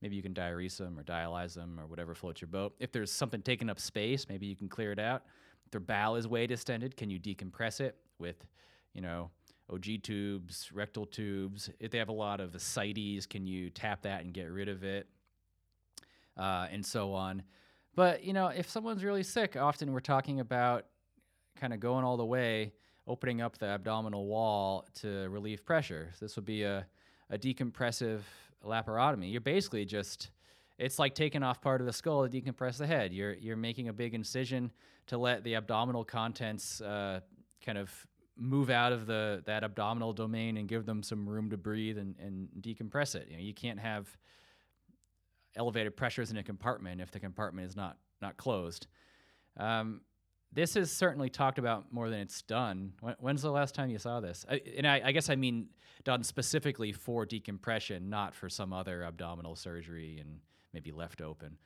Maybe 0.01 0.15
you 0.15 0.21
can 0.21 0.33
diurese 0.33 0.77
them 0.77 0.99
or 0.99 1.03
dialyze 1.03 1.53
them 1.53 1.79
or 1.79 1.87
whatever 1.87 2.13
floats 2.13 2.41
your 2.41 2.47
boat. 2.47 2.75
If 2.79 2.91
there's 2.91 3.11
something 3.11 3.41
taking 3.41 3.69
up 3.69 3.79
space, 3.79 4.27
maybe 4.29 4.45
you 4.45 4.55
can 4.55 4.69
clear 4.69 4.91
it 4.91 4.99
out. 4.99 5.23
If 5.65 5.71
their 5.71 5.81
bowel 5.81 6.15
is 6.15 6.27
way 6.27 6.47
distended, 6.47 6.95
can 6.95 7.09
you 7.09 7.19
decompress 7.19 7.79
it 7.79 7.95
with, 8.19 8.45
you 8.93 9.01
know, 9.01 9.31
OG 9.71 10.03
tubes, 10.03 10.69
rectal 10.73 11.05
tubes? 11.05 11.69
If 11.79 11.91
they 11.91 11.97
have 11.97 12.09
a 12.09 12.13
lot 12.13 12.39
of 12.39 12.53
ascites, 12.53 13.25
can 13.25 13.47
you 13.47 13.69
tap 13.69 14.03
that 14.03 14.23
and 14.23 14.33
get 14.33 14.51
rid 14.51 14.69
of 14.69 14.83
it? 14.83 15.07
Uh, 16.37 16.67
and 16.71 16.85
so 16.85 17.13
on. 17.13 17.43
But 17.95 18.23
you 18.23 18.33
know, 18.33 18.47
if 18.47 18.69
someone's 18.69 19.03
really 19.03 19.23
sick, 19.23 19.55
often 19.55 19.93
we're 19.93 20.01
talking 20.01 20.41
about 20.41 20.85
kind 21.59 21.73
of 21.73 21.79
going 21.79 22.03
all 22.03 22.17
the 22.17 22.25
way, 22.25 22.73
opening 23.07 23.41
up 23.41 23.57
the 23.57 23.67
abdominal 23.67 24.25
wall 24.27 24.85
to 24.95 25.29
relieve 25.29 25.65
pressure. 25.65 26.09
So 26.13 26.25
this 26.25 26.35
would 26.35 26.45
be 26.45 26.63
a, 26.63 26.85
a 27.29 27.37
decompressive 27.37 28.19
laparotomy. 28.65 29.31
You're 29.31 29.41
basically 29.41 29.85
just 29.85 30.31
it's 30.77 30.99
like 30.99 31.15
taking 31.15 31.43
off 31.43 31.61
part 31.61 31.81
of 31.81 31.87
the 31.87 31.93
skull 31.93 32.27
to 32.27 32.41
decompress 32.41 32.77
the 32.77 32.87
head. 32.87 33.13
You're 33.13 33.33
you're 33.33 33.57
making 33.57 33.87
a 33.87 33.93
big 33.93 34.13
incision 34.13 34.71
to 35.07 35.17
let 35.17 35.43
the 35.43 35.55
abdominal 35.55 36.03
contents 36.03 36.81
uh, 36.81 37.21
kind 37.63 37.77
of 37.77 37.91
move 38.37 38.69
out 38.69 38.91
of 38.91 39.05
the 39.05 39.41
that 39.45 39.63
abdominal 39.63 40.13
domain 40.13 40.57
and 40.57 40.67
give 40.67 40.85
them 40.85 41.01
some 41.01 41.27
room 41.27 41.49
to 41.49 41.57
breathe 41.57 41.97
and, 41.97 42.15
and 42.19 42.49
decompress 42.59 43.15
it. 43.15 43.27
You 43.29 43.37
know, 43.37 43.43
you 43.43 43.53
can't 43.53 43.79
have 43.79 44.07
elevated 45.55 45.95
pressures 45.95 46.31
in 46.31 46.37
a 46.37 46.43
compartment 46.43 46.99
if 46.99 47.11
the 47.11 47.19
compartment 47.19 47.67
is 47.67 47.75
not 47.75 47.97
not 48.21 48.35
closed. 48.37 48.87
Um, 49.57 50.01
this 50.55 50.75
is 50.75 50.91
certainly 50.91 51.29
talked 51.29 51.59
about 51.59 51.91
more 51.91 52.09
than 52.09 52.19
it's 52.19 52.41
done. 52.41 52.93
When, 53.01 53.15
when's 53.19 53.41
the 53.41 53.51
last 53.51 53.75
time 53.75 53.89
you 53.89 53.99
saw 53.99 54.21
this? 54.21 54.45
I, 54.49 54.61
and 54.77 54.87
I, 54.87 55.01
I, 55.05 55.11
guess 55.11 55.29
I 55.29 55.35
mean 55.35 55.67
done 56.03 56.23
specifically 56.23 56.93
for 56.93 57.25
decompression, 57.25 58.09
not 58.09 58.33
for 58.33 58.49
some 58.49 58.73
other 58.73 59.03
abdominal 59.03 59.55
surgery 59.55 60.17
and 60.19 60.39
maybe 60.73 60.91
left 60.91 61.21
open. 61.21 61.57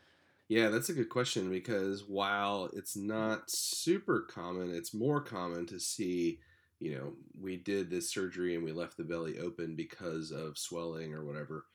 Yeah, 0.47 0.69
that's 0.69 0.89
a 0.89 0.93
good 0.93 1.09
question 1.09 1.51
because 1.51 2.05
while 2.07 2.71
it's 2.73 2.97
not 2.97 3.51
super 3.51 4.21
common, 4.21 4.73
it's 4.73 4.95
more 4.95 5.21
common 5.21 5.67
to 5.67 5.79
see, 5.79 6.39
you 6.79 6.95
know, 6.95 7.13
we 7.39 7.57
did 7.57 7.91
this 7.91 8.11
surgery 8.11 8.55
and 8.55 8.63
we 8.63 8.71
left 8.71 8.97
the 8.97 9.03
belly 9.03 9.37
open 9.37 9.75
because 9.75 10.31
of 10.31 10.57
swelling 10.57 11.13
or 11.13 11.23
whatever. 11.23 11.65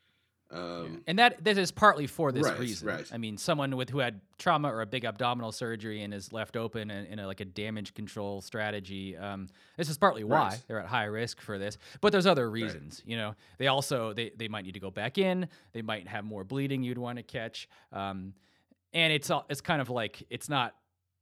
Um, 0.54 0.84
yeah. 0.84 0.98
And 1.08 1.18
that 1.18 1.42
this 1.42 1.58
is 1.58 1.72
partly 1.72 2.06
for 2.06 2.30
this 2.30 2.44
right, 2.44 2.58
reason. 2.58 2.88
Right. 2.88 3.10
I 3.12 3.18
mean, 3.18 3.36
someone 3.36 3.76
with 3.76 3.90
who 3.90 3.98
had 3.98 4.20
trauma 4.38 4.72
or 4.72 4.82
a 4.82 4.86
big 4.86 5.04
abdominal 5.04 5.50
surgery 5.50 6.02
and 6.02 6.14
is 6.14 6.32
left 6.32 6.56
open 6.56 6.90
in, 6.90 7.06
in 7.06 7.18
a, 7.18 7.26
like 7.26 7.40
a 7.40 7.44
damage 7.44 7.92
control 7.94 8.40
strategy. 8.40 9.16
Um, 9.16 9.48
this 9.76 9.88
is 9.88 9.98
partly 9.98 10.22
why 10.22 10.38
right. 10.38 10.62
they're 10.68 10.78
at 10.78 10.86
high 10.86 11.04
risk 11.04 11.40
for 11.40 11.58
this. 11.58 11.76
But 12.00 12.12
there's 12.12 12.26
other 12.26 12.48
reasons. 12.48 13.02
You 13.04 13.16
know, 13.16 13.34
they 13.58 13.66
also 13.66 14.12
they 14.12 14.30
they 14.36 14.48
might 14.48 14.64
need 14.64 14.74
to 14.74 14.80
go 14.80 14.90
back 14.90 15.18
in. 15.18 15.48
They 15.72 15.82
might 15.82 16.06
have 16.06 16.24
more 16.24 16.44
bleeding 16.44 16.84
you'd 16.84 16.98
want 16.98 17.18
to 17.18 17.24
catch. 17.24 17.68
Um, 17.92 18.34
and 18.92 19.12
it's 19.12 19.30
all 19.30 19.44
it's 19.50 19.60
kind 19.60 19.82
of 19.82 19.90
like 19.90 20.24
it's 20.30 20.48
not 20.48 20.74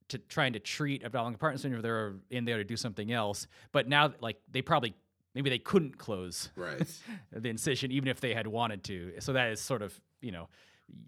to 0.09 0.19
trying 0.19 0.53
to 0.53 0.59
treat 0.59 1.05
abdominal 1.05 1.33
compartment 1.33 1.63
syndrome. 1.63 1.81
They're 1.81 2.15
in 2.31 2.45
there 2.45 2.59
to 2.59 2.65
do 2.65 2.77
something 2.77 3.11
else. 3.11 3.47
But 3.73 3.89
now, 3.89 4.13
like 4.21 4.37
they 4.51 4.61
probably 4.61 4.95
maybe 5.35 5.51
they 5.51 5.59
couldn't 5.59 5.99
close 5.99 6.51
right. 6.57 6.83
the 7.33 7.49
incision 7.49 7.91
even 7.93 8.09
if 8.09 8.21
they 8.21 8.35
had 8.35 8.47
wanted 8.47 8.85
to. 8.85 9.13
So 9.21 9.33
that 9.33 9.51
is 9.51 9.61
sort 9.61 9.83
of 9.83 9.99
you 10.21 10.33
know 10.33 10.49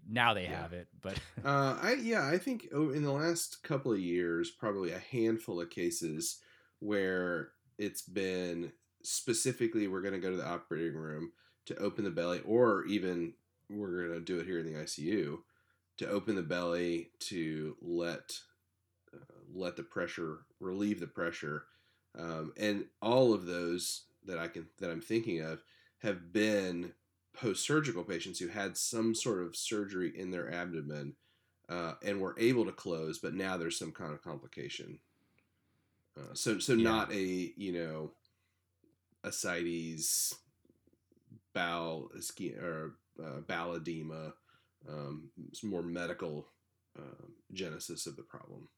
now 0.07 0.33
they 0.33 0.43
yeah. 0.43 0.61
have 0.61 0.73
it. 0.73 0.87
But 1.01 1.19
uh, 1.45 1.77
I 1.81 1.93
yeah 1.93 2.27
I 2.27 2.37
think 2.37 2.67
in 2.71 3.03
the 3.03 3.11
last 3.11 3.63
couple 3.63 3.91
of 3.91 3.99
years 3.99 4.51
probably 4.51 4.91
a 4.91 4.99
handful 4.99 5.61
of 5.61 5.69
cases 5.69 6.39
where 6.79 7.49
it's 7.77 8.01
been 8.01 8.71
specifically 9.03 9.87
we're 9.87 10.01
going 10.01 10.13
to 10.13 10.19
go 10.19 10.31
to 10.31 10.37
the 10.37 10.47
operating 10.47 10.97
room 10.97 11.31
to 11.67 11.75
open 11.77 12.03
the 12.03 12.09
belly 12.09 12.41
or 12.45 12.85
even 12.85 13.33
we're 13.69 14.07
going 14.07 14.19
to 14.19 14.25
do 14.25 14.39
it 14.39 14.45
here 14.45 14.59
in 14.59 14.65
the 14.65 14.79
ICU 14.79 15.37
to 15.97 16.07
open 16.07 16.35
the 16.35 16.41
belly 16.41 17.09
to 17.19 17.75
let 17.81 18.39
uh, 19.13 19.17
let 19.53 19.75
the 19.75 19.83
pressure 19.83 20.39
relieve 20.59 20.99
the 20.99 21.07
pressure 21.07 21.65
um, 22.17 22.53
and 22.57 22.85
all 23.01 23.33
of 23.33 23.45
those 23.45 24.05
that 24.25 24.39
I 24.39 24.47
can 24.47 24.67
that 24.79 24.89
I'm 24.89 25.01
thinking 25.01 25.41
of 25.41 25.61
have 25.99 26.31
been 26.31 26.93
post-surgical 27.33 28.03
patients 28.03 28.39
who 28.39 28.47
had 28.47 28.77
some 28.77 29.13
sort 29.13 29.43
of 29.43 29.55
surgery 29.55 30.13
in 30.15 30.31
their 30.31 30.53
abdomen 30.53 31.15
uh, 31.67 31.93
and 32.03 32.21
were 32.21 32.35
able 32.39 32.65
to 32.65 32.71
close, 32.71 33.19
but 33.19 33.33
now 33.33 33.57
there's 33.57 33.77
some 33.77 33.91
kind 33.91 34.13
of 34.13 34.23
complication. 34.23 34.99
Uh, 36.17 36.33
so 36.33 36.59
so 36.59 36.73
yeah. 36.73 36.83
not 36.83 37.11
a 37.11 37.53
you 37.57 37.73
know 37.73 38.11
ascites 39.23 40.35
bowel 41.53 42.09
or 42.61 42.95
uh, 43.23 43.39
bowel 43.47 43.75
edema. 43.75 44.33
Um, 44.87 45.29
it's 45.49 45.63
more 45.63 45.81
medical 45.81 46.47
uh, 46.97 47.25
genesis 47.51 48.05
of 48.05 48.15
the 48.15 48.21
problem. 48.21 48.69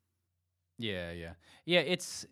Yeah, 0.78 1.12
yeah, 1.12 1.34
yeah. 1.66 1.82
It's 1.82 2.26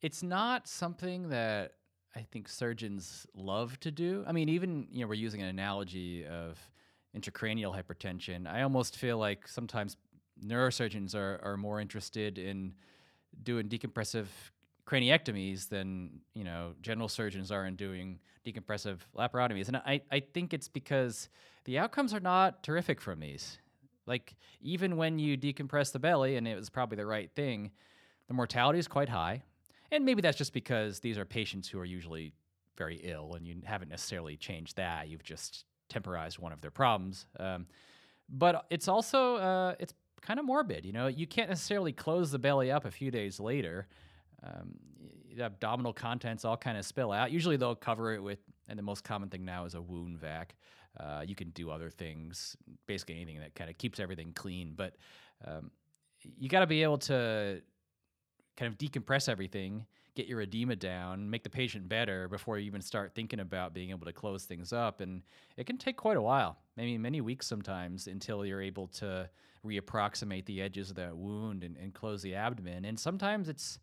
it's 0.00 0.22
not 0.22 0.66
something 0.66 1.28
that 1.28 1.74
I 2.14 2.22
think 2.30 2.48
surgeons 2.48 3.26
love 3.34 3.78
to 3.80 3.90
do. 3.90 4.24
I 4.26 4.32
mean, 4.32 4.48
even 4.48 4.86
you 4.90 5.00
know, 5.00 5.08
we're 5.08 5.14
using 5.14 5.40
an 5.42 5.48
analogy 5.48 6.26
of 6.26 6.58
intracranial 7.16 7.74
hypertension. 7.74 8.46
I 8.46 8.62
almost 8.62 8.96
feel 8.96 9.18
like 9.18 9.48
sometimes 9.48 9.96
neurosurgeons 10.44 11.14
are, 11.14 11.40
are 11.42 11.56
more 11.56 11.80
interested 11.80 12.38
in 12.38 12.74
doing 13.42 13.68
decompressive 13.68 14.26
craniectomies 14.86 15.68
than 15.68 16.20
you 16.34 16.44
know 16.44 16.74
general 16.82 17.08
surgeons 17.08 17.52
are 17.52 17.66
in 17.66 17.76
doing 17.76 18.18
decompressive 18.44 18.98
laparotomies 19.16 19.68
and 19.68 19.76
I, 19.76 20.00
I 20.10 20.20
think 20.20 20.52
it's 20.52 20.66
because 20.66 21.28
the 21.64 21.78
outcomes 21.78 22.12
are 22.12 22.20
not 22.20 22.64
terrific 22.64 23.00
from 23.00 23.20
these 23.20 23.58
like 24.06 24.34
even 24.60 24.96
when 24.96 25.20
you 25.20 25.38
decompress 25.38 25.92
the 25.92 26.00
belly 26.00 26.36
and 26.36 26.48
it 26.48 26.56
was 26.56 26.68
probably 26.68 26.96
the 26.96 27.06
right 27.06 27.30
thing 27.34 27.70
the 28.26 28.34
mortality 28.34 28.80
is 28.80 28.88
quite 28.88 29.08
high 29.08 29.44
and 29.92 30.04
maybe 30.04 30.20
that's 30.20 30.36
just 30.36 30.52
because 30.52 30.98
these 30.98 31.18
are 31.18 31.24
patients 31.24 31.68
who 31.68 31.78
are 31.78 31.84
usually 31.84 32.32
very 32.76 32.96
ill 33.04 33.34
and 33.34 33.46
you 33.46 33.54
haven't 33.64 33.88
necessarily 33.88 34.36
changed 34.36 34.76
that 34.76 35.08
you've 35.08 35.22
just 35.22 35.64
temporized 35.88 36.40
one 36.40 36.52
of 36.52 36.60
their 36.60 36.70
problems 36.70 37.26
um, 37.38 37.66
but 38.28 38.66
it's 38.70 38.88
also 38.88 39.36
uh, 39.36 39.74
it's 39.78 39.94
kind 40.20 40.40
of 40.40 40.46
morbid 40.46 40.84
you 40.84 40.92
know 40.92 41.06
you 41.06 41.26
can't 41.26 41.48
necessarily 41.48 41.92
close 41.92 42.32
the 42.32 42.38
belly 42.38 42.72
up 42.72 42.84
a 42.84 42.90
few 42.90 43.10
days 43.10 43.38
later 43.38 43.86
um, 44.42 44.74
the 45.36 45.44
abdominal 45.44 45.92
contents 45.92 46.44
all 46.44 46.56
kind 46.56 46.76
of 46.76 46.84
spill 46.84 47.12
out. 47.12 47.30
Usually 47.30 47.56
they'll 47.56 47.74
cover 47.74 48.12
it 48.14 48.22
with, 48.22 48.38
and 48.68 48.78
the 48.78 48.82
most 48.82 49.04
common 49.04 49.28
thing 49.28 49.44
now 49.44 49.64
is 49.64 49.74
a 49.74 49.80
wound 49.80 50.18
vac. 50.18 50.54
Uh, 50.98 51.22
you 51.26 51.34
can 51.34 51.50
do 51.50 51.70
other 51.70 51.90
things, 51.90 52.56
basically 52.86 53.16
anything 53.16 53.40
that 53.40 53.54
kind 53.54 53.70
of 53.70 53.78
keeps 53.78 53.98
everything 53.98 54.32
clean. 54.34 54.74
But 54.76 54.96
um, 55.46 55.70
you 56.38 56.48
got 56.48 56.60
to 56.60 56.66
be 56.66 56.82
able 56.82 56.98
to 56.98 57.62
kind 58.56 58.70
of 58.70 58.78
decompress 58.78 59.28
everything, 59.28 59.86
get 60.14 60.26
your 60.26 60.40
edema 60.40 60.76
down, 60.76 61.28
make 61.28 61.42
the 61.42 61.50
patient 61.50 61.88
better 61.88 62.28
before 62.28 62.58
you 62.58 62.66
even 62.66 62.82
start 62.82 63.14
thinking 63.14 63.40
about 63.40 63.72
being 63.72 63.90
able 63.90 64.06
to 64.06 64.12
close 64.12 64.44
things 64.44 64.72
up. 64.72 65.00
And 65.00 65.22
it 65.56 65.66
can 65.66 65.78
take 65.78 65.96
quite 65.96 66.16
a 66.16 66.22
while, 66.22 66.58
maybe 66.76 66.98
many 66.98 67.20
weeks 67.20 67.46
sometimes, 67.46 68.06
until 68.06 68.44
you're 68.44 68.60
able 68.60 68.88
to 68.88 69.28
reapproximate 69.64 70.44
the 70.44 70.60
edges 70.60 70.90
of 70.90 70.96
that 70.96 71.16
wound 71.16 71.64
and, 71.64 71.76
and 71.76 71.94
close 71.94 72.22
the 72.22 72.34
abdomen. 72.34 72.84
And 72.84 72.98
sometimes 72.98 73.48
it's 73.48 73.78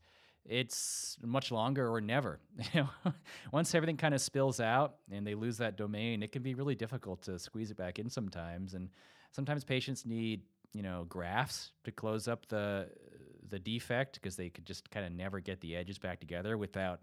it's 0.46 1.18
much 1.24 1.52
longer 1.52 1.88
or 1.88 2.02
never. 2.02 2.40
You 2.74 2.82
know, 2.82 3.14
once 3.52 3.74
everything 3.76 3.98
kind 3.98 4.14
of 4.14 4.22
spills 4.22 4.60
out 4.60 4.96
and 5.12 5.26
they 5.26 5.36
lose 5.36 5.58
that 5.58 5.78
domain, 5.78 6.24
it 6.24 6.32
can 6.32 6.42
be 6.42 6.56
really 6.56 6.76
difficult 6.76 7.22
to 7.24 7.38
squeeze 7.40 7.72
it 7.72 7.78
back 7.78 8.00
in 8.00 8.10
sometimes. 8.10 8.74
And 8.74 8.90
sometimes 9.32 9.64
patients 9.64 10.06
need, 10.06 10.42
you 10.74 10.82
know, 10.82 11.06
grafts 11.08 11.72
to 11.84 11.92
close 11.92 12.28
up 12.28 12.48
the 12.48 12.90
the 13.50 13.60
defect 13.60 14.16
because 14.16 14.36
they 14.36 14.50
could 14.50 14.66
just 14.66 14.90
kind 14.92 15.06
of 15.06 15.12
never 15.12 15.40
get 15.40 15.62
the 15.62 15.76
edges 15.76 15.98
back 15.98 16.20
together 16.20 16.58
without, 16.58 17.02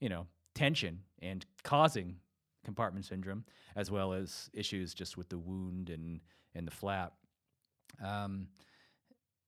you 0.00 0.08
know, 0.08 0.26
tension 0.54 1.00
and 1.20 1.44
causing 1.62 2.16
compartment 2.64 3.04
syndrome, 3.04 3.44
as 3.76 3.90
well 3.90 4.12
as 4.12 4.50
issues 4.52 4.94
just 4.94 5.16
with 5.16 5.28
the 5.28 5.38
wound 5.38 5.90
and 5.90 6.20
and 6.54 6.66
the 6.66 6.72
flap. 6.72 7.14
Um, 8.04 8.48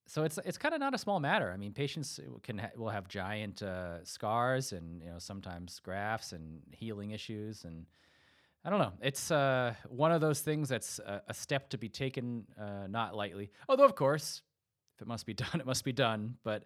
so 0.06 0.24
it's 0.24 0.38
it's 0.44 0.56
kind 0.56 0.74
of 0.74 0.80
not 0.80 0.94
a 0.94 0.98
small 0.98 1.20
matter. 1.20 1.52
I 1.52 1.56
mean, 1.56 1.72
patients 1.72 2.18
can 2.42 2.58
ha- 2.58 2.70
will 2.76 2.88
have 2.88 3.08
giant 3.08 3.62
uh, 3.62 4.04
scars 4.04 4.72
and 4.72 5.02
you 5.02 5.10
know 5.10 5.18
sometimes 5.18 5.80
grafts 5.80 6.32
and 6.32 6.62
healing 6.70 7.10
issues 7.10 7.64
and 7.64 7.86
I 8.64 8.70
don't 8.70 8.80
know. 8.80 8.92
It's 9.00 9.30
uh, 9.30 9.74
one 9.88 10.12
of 10.12 10.20
those 10.20 10.40
things 10.40 10.68
that's 10.68 10.98
a, 10.98 11.22
a 11.28 11.34
step 11.34 11.70
to 11.70 11.78
be 11.78 11.88
taken 11.88 12.44
uh, 12.60 12.86
not 12.88 13.14
lightly. 13.14 13.50
Although 13.68 13.84
of 13.84 13.94
course, 13.94 14.42
if 14.98 15.02
it 15.02 15.08
must 15.08 15.26
be 15.26 15.34
done, 15.34 15.60
it 15.60 15.66
must 15.66 15.84
be 15.84 15.92
done. 15.92 16.36
But 16.44 16.64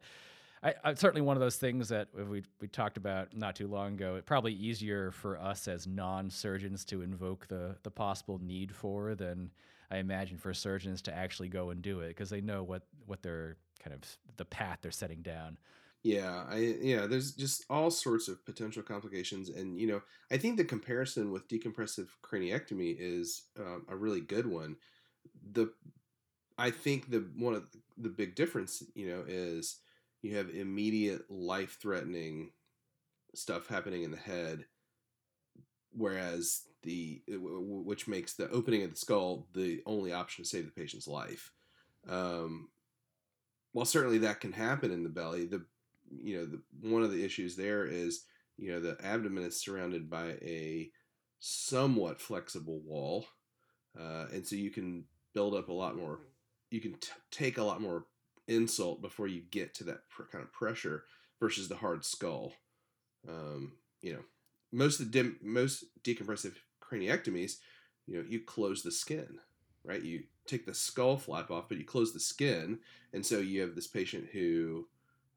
I, 0.63 0.75
I, 0.85 0.95
certainly 0.95 1.23
one 1.23 1.37
of 1.37 1.41
those 1.41 1.57
things 1.57 1.89
that 1.89 2.09
we 2.15 2.43
we 2.61 2.69
talked 2.69 2.97
about 2.97 3.37
not 3.37 3.57
too 3.57 3.69
long 3.69 3.95
ago. 3.95 4.17
It's 4.17 4.27
probably 4.27 4.55
easier 4.55 5.11
for 5.11 5.39
us 5.39 5.69
as 5.69 5.87
non 5.87 6.31
surgeons 6.31 6.85
to 6.87 7.03
invoke 7.03 7.49
the 7.49 7.77
the 7.83 7.91
possible 7.91 8.41
need 8.43 8.75
for 8.75 9.15
than 9.15 9.51
I 9.91 9.99
imagine 9.99 10.39
for 10.39 10.55
surgeons 10.55 11.03
to 11.03 11.15
actually 11.15 11.49
go 11.49 11.71
and 11.71 11.83
do 11.83 12.01
it 12.01 12.09
because 12.09 12.31
they 12.31 12.41
know 12.41 12.63
what 12.63 12.83
what 13.07 13.23
they're 13.23 13.57
kind 13.83 13.95
of 13.95 14.01
the 14.37 14.45
path 14.45 14.79
they're 14.83 14.91
setting 14.91 15.23
down. 15.23 15.59
Yeah, 16.05 16.45
I 16.49 16.77
yeah, 16.81 17.07
there's 17.07 17.33
just 17.33 17.65
all 17.69 17.91
sorts 17.91 18.29
of 18.29 18.45
potential 18.45 18.83
complications, 18.83 19.51
and 19.51 19.79
you 19.79 19.87
know, 19.87 20.03
I 20.31 20.37
think 20.37 20.57
the 20.57 20.65
comparison 20.65 21.31
with 21.31 21.49
decompressive 21.49 22.09
craniectomy 22.23 22.97
is 22.99 23.43
um, 23.59 23.87
a 23.89 23.97
really 23.97 24.21
good 24.21 24.47
one. 24.47 24.77
The 25.53 25.73
I 26.59 26.71
think 26.71 27.11
the 27.11 27.27
one 27.37 27.55
of 27.55 27.65
the 27.97 28.09
big 28.09 28.35
difference, 28.35 28.83
you 28.95 29.09
know, 29.09 29.25
is 29.27 29.79
you 30.23 30.37
have 30.37 30.51
immediate 30.51 31.31
life 31.31 31.79
threatening 31.81 32.53
stuff 33.35 33.69
happening 33.69 34.03
in 34.03 34.11
the 34.11 34.17
head, 34.17 34.67
whereas 35.93 36.63
the 36.83 37.23
which 37.29 38.09
makes 38.09 38.35
the 38.35 38.51
opening 38.51 38.83
of 38.83 38.91
the 38.91 38.97
skull 38.97 39.47
the 39.55 39.83
only 39.87 40.13
option 40.13 40.45
to 40.45 40.49
save 40.49 40.65
the 40.65 40.73
patient's 40.73 41.09
life. 41.09 41.53
Um, 42.09 42.69
while 43.73 43.87
certainly 43.87 44.19
that 44.19 44.41
can 44.41 44.53
happen 44.53 44.91
in 44.91 45.03
the 45.03 45.09
belly, 45.09 45.47
the 45.47 45.65
you 46.11 46.37
know 46.37 46.47
the 46.47 46.89
one 46.89 47.03
of 47.03 47.13
the 47.13 47.25
issues 47.25 47.57
there 47.57 47.87
is 47.87 48.25
you 48.59 48.71
know 48.71 48.81
the 48.81 48.97
abdomen 49.05 49.45
is 49.45 49.61
surrounded 49.61 50.11
by 50.11 50.37
a 50.43 50.91
somewhat 51.41 52.21
flexible 52.21 52.81
wall, 52.81 53.27
uh, 53.99 54.27
and 54.33 54.47
so 54.47 54.57
you 54.57 54.71
can 54.71 55.05
build 55.35 55.55
up 55.55 55.69
a 55.69 55.73
lot 55.73 55.97
more. 55.97 56.21
You 56.73 56.81
can 56.81 56.95
t- 56.95 57.13
take 57.31 57.59
a 57.59 57.63
lot 57.63 57.83
more 57.83 58.07
insult 58.49 59.03
before 59.03 59.27
you 59.29 59.43
get 59.51 59.75
to 59.75 59.85
that 59.85 60.09
pr- 60.09 60.23
kind 60.33 60.43
of 60.43 60.53
pressure 60.53 61.05
versus 61.39 61.69
the 61.69 61.77
hard 61.77 62.03
skull. 62.03 62.55
Um, 63.29 63.73
you 64.01 64.15
know, 64.15 64.23
most 64.73 64.99
of 64.99 65.07
the 65.07 65.13
dim, 65.13 65.37
most 65.43 65.85
decompressive 66.03 66.55
craniectomies, 66.83 67.59
you 68.07 68.17
know, 68.17 68.25
you 68.27 68.41
close 68.41 68.83
the 68.83 68.91
skin, 68.91 69.39
right? 69.85 70.03
You 70.03 70.23
take 70.47 70.65
the 70.65 70.75
skull 70.75 71.19
flap 71.19 71.51
off, 71.51 71.69
but 71.69 71.77
you 71.77 71.85
close 71.85 72.15
the 72.15 72.21
skin, 72.21 72.79
and 73.13 73.25
so 73.25 73.39
you 73.39 73.61
have 73.61 73.75
this 73.75 73.87
patient 73.87 74.29
who, 74.33 74.89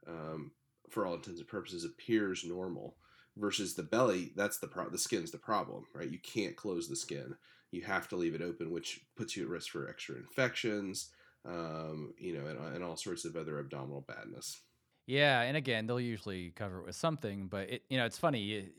um, 0.07 0.51
for 0.89 1.05
all 1.05 1.15
intents 1.15 1.41
and 1.41 1.49
purposes, 1.49 1.83
appears 1.83 2.45
normal. 2.45 2.95
Versus 3.37 3.75
the 3.75 3.83
belly, 3.83 4.31
that's 4.37 4.59
the 4.59 4.67
pro- 4.67 4.89
the 4.89 4.97
skin's 4.97 5.31
the 5.31 5.37
problem, 5.37 5.85
right? 5.93 6.09
You 6.09 6.19
can't 6.19 6.55
close 6.55 6.87
the 6.87 6.95
skin. 6.95 7.35
You 7.71 7.81
have 7.81 8.07
to 8.07 8.15
leave 8.15 8.33
it 8.33 8.41
open, 8.41 8.71
which 8.71 9.01
puts 9.17 9.35
you 9.35 9.43
at 9.43 9.49
risk 9.49 9.71
for 9.71 9.89
extra 9.89 10.15
infections, 10.15 11.09
um, 11.47 12.13
you 12.17 12.33
know, 12.33 12.47
and, 12.47 12.75
and 12.75 12.83
all 12.83 12.95
sorts 12.95 13.25
of 13.25 13.35
other 13.35 13.59
abdominal 13.59 14.01
badness. 14.01 14.61
Yeah, 15.07 15.41
and 15.41 15.55
again, 15.55 15.85
they'll 15.85 15.99
usually 15.99 16.49
cover 16.51 16.79
it 16.79 16.85
with 16.87 16.95
something, 16.95 17.47
but 17.47 17.69
it, 17.69 17.83
you 17.89 17.97
know, 17.97 18.05
it's 18.05 18.17
funny 18.17 18.71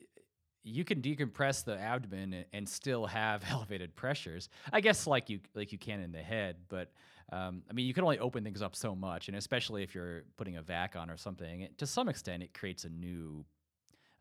you 0.66 0.84
can 0.84 1.00
decompress 1.00 1.64
the 1.64 1.78
abdomen 1.78 2.44
and 2.52 2.68
still 2.68 3.06
have 3.06 3.44
elevated 3.50 3.94
pressures. 3.94 4.48
I 4.72 4.80
guess 4.80 5.06
like 5.06 5.30
you 5.30 5.40
like 5.54 5.72
you 5.72 5.78
can 5.78 6.00
in 6.00 6.12
the 6.12 6.22
head, 6.22 6.56
but 6.68 6.90
um, 7.32 7.62
I 7.70 7.72
mean 7.72 7.86
you 7.86 7.94
can 7.94 8.02
only 8.02 8.18
open 8.18 8.42
things 8.42 8.60
up 8.60 8.74
so 8.74 8.94
much, 8.94 9.28
and 9.28 9.36
especially 9.36 9.84
if 9.84 9.94
you're 9.94 10.24
putting 10.36 10.56
a 10.56 10.62
vac 10.62 10.96
on 10.96 11.08
or 11.08 11.16
something. 11.16 11.62
It, 11.62 11.78
to 11.78 11.86
some 11.86 12.08
extent, 12.08 12.42
it 12.42 12.52
creates 12.52 12.84
a 12.84 12.88
new 12.88 13.44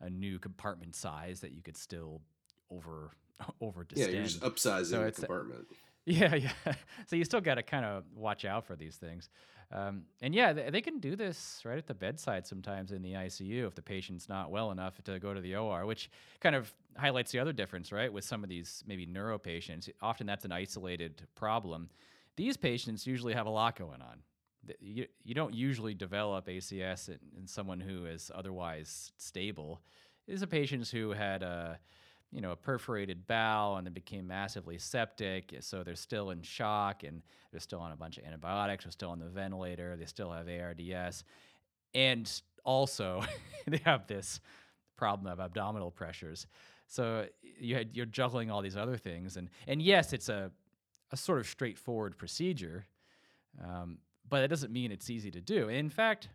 a 0.00 0.08
new 0.08 0.38
compartment 0.38 0.94
size 0.94 1.40
that 1.40 1.52
you 1.52 1.62
could 1.62 1.76
still 1.76 2.22
over 2.70 3.10
over 3.60 3.82
distend. 3.82 4.12
Yeah, 4.12 4.18
you're 4.18 4.28
just 4.28 4.40
upsizing 4.40 4.86
so 4.86 5.04
the 5.04 5.12
compartment. 5.12 5.66
Yeah, 6.06 6.34
yeah. 6.36 6.52
so 7.06 7.16
you 7.16 7.24
still 7.24 7.40
got 7.40 7.56
to 7.56 7.62
kind 7.62 7.84
of 7.84 8.04
watch 8.14 8.44
out 8.44 8.64
for 8.64 8.76
these 8.76 8.96
things. 8.96 9.28
Um, 9.72 10.02
and 10.22 10.32
yeah, 10.32 10.52
they, 10.52 10.80
can 10.80 11.00
do 11.00 11.16
this 11.16 11.60
right 11.64 11.76
at 11.76 11.88
the 11.88 11.94
bedside 11.94 12.46
sometimes 12.46 12.92
in 12.92 13.02
the 13.02 13.14
ICU 13.14 13.66
if 13.66 13.74
the 13.74 13.82
patient's 13.82 14.28
not 14.28 14.52
well 14.52 14.70
enough 14.70 15.02
to 15.02 15.18
go 15.18 15.34
to 15.34 15.40
the 15.40 15.56
OR, 15.56 15.86
which 15.86 16.08
kind 16.38 16.54
of 16.54 16.72
highlights 16.96 17.32
the 17.32 17.40
other 17.40 17.52
difference, 17.52 17.90
right? 17.90 18.12
With 18.12 18.24
some 18.24 18.44
of 18.44 18.48
these 18.48 18.84
maybe 18.86 19.06
neuro 19.06 19.38
patients, 19.38 19.88
often 20.00 20.24
that's 20.24 20.44
an 20.44 20.52
isolated 20.52 21.26
problem. 21.34 21.90
These 22.36 22.56
patients 22.56 23.08
usually 23.08 23.34
have 23.34 23.46
a 23.46 23.50
lot 23.50 23.76
going 23.76 24.00
on. 24.00 24.20
You, 24.80 25.06
you 25.24 25.34
don't 25.34 25.54
usually 25.54 25.94
develop 25.94 26.46
ACS 26.46 27.08
in, 27.08 27.18
in 27.36 27.46
someone 27.48 27.80
who 27.80 28.06
is 28.06 28.30
otherwise 28.32 29.10
stable. 29.16 29.80
These 30.28 30.44
are 30.44 30.46
patients 30.46 30.92
who 30.92 31.10
had 31.10 31.42
a 31.42 31.80
you 32.36 32.42
know, 32.42 32.50
a 32.50 32.56
perforated 32.56 33.26
bowel 33.26 33.78
and 33.78 33.86
they 33.86 33.90
became 33.90 34.26
massively 34.26 34.76
septic. 34.76 35.54
So 35.60 35.82
they're 35.82 35.94
still 35.94 36.32
in 36.32 36.42
shock 36.42 37.02
and 37.02 37.22
they're 37.50 37.60
still 37.60 37.80
on 37.80 37.92
a 37.92 37.96
bunch 37.96 38.18
of 38.18 38.24
antibiotics. 38.24 38.84
They're 38.84 38.92
still 38.92 39.08
on 39.08 39.20
the 39.20 39.30
ventilator. 39.30 39.96
They 39.96 40.04
still 40.04 40.30
have 40.30 40.46
ARDS. 40.46 41.24
And 41.94 42.30
also, 42.62 43.24
they 43.66 43.80
have 43.86 44.06
this 44.06 44.40
problem 44.98 45.32
of 45.32 45.40
abdominal 45.40 45.90
pressures. 45.90 46.46
So 46.88 47.24
you 47.58 47.74
had, 47.74 47.96
you're 47.96 48.04
juggling 48.04 48.50
all 48.50 48.60
these 48.60 48.76
other 48.76 48.98
things. 48.98 49.38
And, 49.38 49.48
and 49.66 49.80
yes, 49.80 50.12
it's 50.12 50.28
a, 50.28 50.50
a 51.12 51.16
sort 51.16 51.38
of 51.38 51.46
straightforward 51.46 52.18
procedure, 52.18 52.86
um, 53.64 53.96
but 54.28 54.44
it 54.44 54.48
doesn't 54.48 54.70
mean 54.70 54.92
it's 54.92 55.08
easy 55.08 55.30
to 55.30 55.40
do. 55.40 55.70
In 55.70 55.88
fact, 55.88 56.28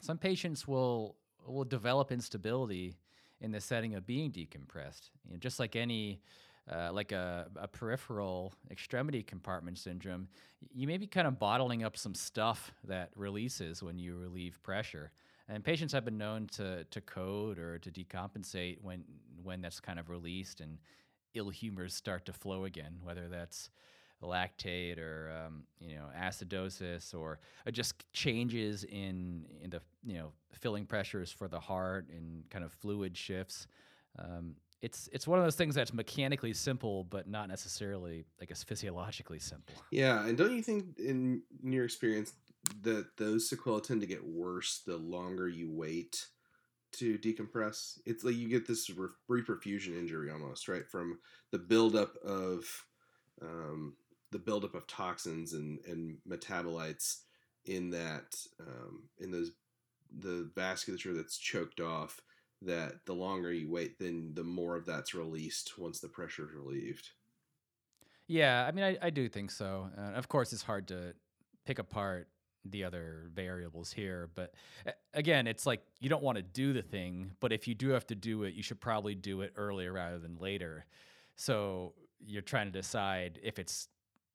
some 0.00 0.18
patients 0.18 0.66
will, 0.66 1.14
will 1.46 1.62
develop 1.62 2.10
instability 2.10 2.96
in 3.40 3.52
the 3.52 3.60
setting 3.60 3.94
of 3.94 4.06
being 4.06 4.30
decompressed. 4.30 5.10
You 5.24 5.32
know, 5.32 5.36
just 5.38 5.58
like 5.58 5.76
any 5.76 6.20
uh, 6.70 6.90
like 6.92 7.12
a, 7.12 7.46
a 7.56 7.68
peripheral 7.68 8.54
extremity 8.70 9.22
compartment 9.22 9.78
syndrome, 9.78 10.28
you 10.72 10.86
may 10.86 10.96
be 10.96 11.06
kind 11.06 11.26
of 11.26 11.38
bottling 11.38 11.84
up 11.84 11.96
some 11.96 12.14
stuff 12.14 12.72
that 12.84 13.10
releases 13.16 13.82
when 13.82 13.98
you 13.98 14.16
relieve 14.16 14.62
pressure. 14.62 15.10
And 15.48 15.62
patients 15.62 15.92
have 15.92 16.06
been 16.06 16.16
known 16.16 16.46
to, 16.52 16.84
to 16.84 17.00
code 17.02 17.58
or 17.58 17.78
to 17.78 17.90
decompensate 17.90 18.78
when, 18.80 19.04
when 19.42 19.60
that's 19.60 19.78
kind 19.78 19.98
of 19.98 20.08
released 20.08 20.60
and 20.60 20.78
ill 21.34 21.50
humors 21.50 21.94
start 21.94 22.24
to 22.26 22.32
flow 22.32 22.64
again, 22.64 22.96
whether 23.02 23.28
that's 23.28 23.68
lactate 24.22 24.98
or 24.98 25.30
um, 25.46 25.64
you 25.80 25.96
know 25.96 26.06
acidosis 26.18 27.14
or 27.14 27.38
uh, 27.66 27.70
just 27.70 28.04
changes 28.12 28.84
in 28.84 29.44
in 29.62 29.70
the 29.70 29.80
you 30.04 30.14
know 30.14 30.32
filling 30.52 30.86
pressures 30.86 31.30
for 31.30 31.48
the 31.48 31.60
heart 31.60 32.08
and 32.10 32.48
kind 32.50 32.64
of 32.64 32.72
fluid 32.72 33.16
shifts. 33.16 33.66
Um, 34.18 34.56
it's 34.80 35.08
it's 35.12 35.26
one 35.26 35.38
of 35.38 35.44
those 35.44 35.56
things 35.56 35.74
that's 35.74 35.94
mechanically 35.94 36.52
simple, 36.52 37.04
but 37.04 37.28
not 37.28 37.48
necessarily 37.48 38.24
I 38.40 38.44
guess, 38.44 38.62
physiologically 38.62 39.38
simple. 39.38 39.74
Yeah, 39.90 40.26
and 40.26 40.36
don't 40.36 40.54
you 40.54 40.62
think 40.62 40.98
in, 40.98 41.42
in 41.62 41.72
your 41.72 41.84
experience 41.84 42.34
that 42.82 43.16
those 43.16 43.48
sequelae 43.48 43.80
tend 43.80 44.00
to 44.02 44.06
get 44.06 44.24
worse 44.24 44.82
the 44.86 44.96
longer 44.96 45.48
you 45.48 45.70
wait 45.70 46.26
to 46.92 47.18
decompress? 47.18 47.98
It's 48.06 48.24
like 48.24 48.36
you 48.36 48.48
get 48.48 48.66
this 48.66 48.90
reperfusion 49.30 49.98
injury 49.98 50.30
almost, 50.30 50.68
right? 50.68 50.86
From 50.86 51.18
the 51.50 51.58
buildup 51.58 52.16
of 52.24 52.64
um, 53.42 53.94
the 54.34 54.38
buildup 54.40 54.74
of 54.74 54.84
toxins 54.88 55.52
and, 55.52 55.78
and 55.86 56.16
metabolites 56.28 57.20
in 57.66 57.88
that 57.88 58.34
um, 58.60 59.04
in 59.20 59.30
those 59.30 59.52
the 60.18 60.50
vasculature 60.56 61.14
that's 61.14 61.38
choked 61.38 61.78
off 61.78 62.20
that 62.60 63.06
the 63.06 63.12
longer 63.12 63.52
you 63.52 63.70
wait, 63.70 63.96
then 64.00 64.32
the 64.34 64.42
more 64.42 64.74
of 64.74 64.86
that's 64.86 65.14
released 65.14 65.78
once 65.78 66.00
the 66.00 66.08
pressure 66.08 66.46
is 66.46 66.52
relieved. 66.52 67.10
Yeah, 68.26 68.66
I 68.66 68.72
mean, 68.72 68.84
I, 68.84 68.98
I 69.02 69.10
do 69.10 69.28
think 69.28 69.52
so. 69.52 69.88
Uh, 69.96 70.12
of 70.14 70.28
course, 70.28 70.52
it's 70.52 70.62
hard 70.62 70.88
to 70.88 71.14
pick 71.64 71.78
apart 71.78 72.28
the 72.64 72.82
other 72.82 73.30
variables 73.34 73.92
here, 73.92 74.30
but 74.34 74.52
again, 75.12 75.46
it's 75.46 75.64
like 75.64 75.82
you 76.00 76.08
don't 76.08 76.24
want 76.24 76.38
to 76.38 76.42
do 76.42 76.72
the 76.72 76.82
thing, 76.82 77.30
but 77.38 77.52
if 77.52 77.68
you 77.68 77.74
do 77.76 77.90
have 77.90 78.06
to 78.08 78.16
do 78.16 78.42
it, 78.42 78.54
you 78.54 78.64
should 78.64 78.80
probably 78.80 79.14
do 79.14 79.42
it 79.42 79.52
earlier 79.54 79.92
rather 79.92 80.18
than 80.18 80.38
later. 80.40 80.86
So 81.36 81.92
you're 82.18 82.42
trying 82.42 82.66
to 82.66 82.72
decide 82.72 83.38
if 83.42 83.58
it's 83.58 83.88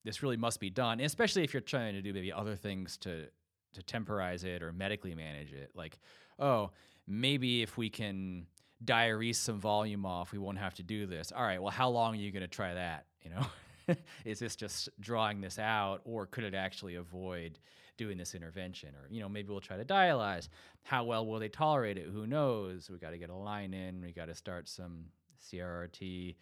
this 0.03 0.23
really 0.23 0.37
must 0.37 0.59
be 0.59 0.69
done, 0.69 0.99
especially 0.99 1.43
if 1.43 1.53
you're 1.53 1.61
trying 1.61 1.93
to 1.93 2.01
do 2.01 2.13
maybe 2.13 2.31
other 2.31 2.55
things 2.55 2.97
to 2.97 3.25
to 3.73 3.83
temporize 3.83 4.43
it 4.43 4.63
or 4.63 4.73
medically 4.73 5.13
manage 5.13 5.53
it. 5.53 5.69
Like, 5.75 5.99
oh, 6.39 6.71
maybe 7.07 7.61
if 7.61 7.77
we 7.77 7.89
can 7.89 8.47
diurese 8.83 9.35
some 9.35 9.59
volume 9.59 10.05
off, 10.05 10.31
we 10.31 10.39
won't 10.39 10.57
have 10.57 10.73
to 10.75 10.83
do 10.83 11.05
this. 11.05 11.31
All 11.31 11.43
right, 11.43 11.61
well, 11.61 11.71
how 11.71 11.89
long 11.89 12.13
are 12.13 12.17
you 12.17 12.31
going 12.31 12.41
to 12.41 12.47
try 12.47 12.73
that? 12.73 13.05
You 13.21 13.31
know, 13.31 13.95
is 14.25 14.39
this 14.39 14.55
just 14.55 14.87
drawing 15.01 15.41
this 15.41 15.59
out, 15.59 15.99
or 16.05 16.25
could 16.25 16.45
it 16.45 16.53
actually 16.55 16.95
avoid 16.95 17.59
doing 17.97 18.17
this 18.17 18.33
intervention? 18.33 18.89
Or 18.95 19.07
you 19.11 19.19
know, 19.19 19.27
maybe 19.27 19.49
we'll 19.49 19.59
try 19.59 19.75
to 19.75 19.83
dialyze. 19.83 20.47
How 20.83 21.03
well 21.03 21.25
will 21.25 21.37
they 21.37 21.49
tolerate 21.49 21.97
it? 21.97 22.07
Who 22.11 22.25
knows? 22.25 22.89
We 22.89 22.97
got 22.97 23.11
to 23.11 23.17
get 23.17 23.29
a 23.29 23.35
line 23.35 23.73
in. 23.73 24.01
We 24.01 24.13
got 24.13 24.27
to 24.27 24.35
start 24.35 24.69
some 24.69 25.05
CRRT. 25.45 26.35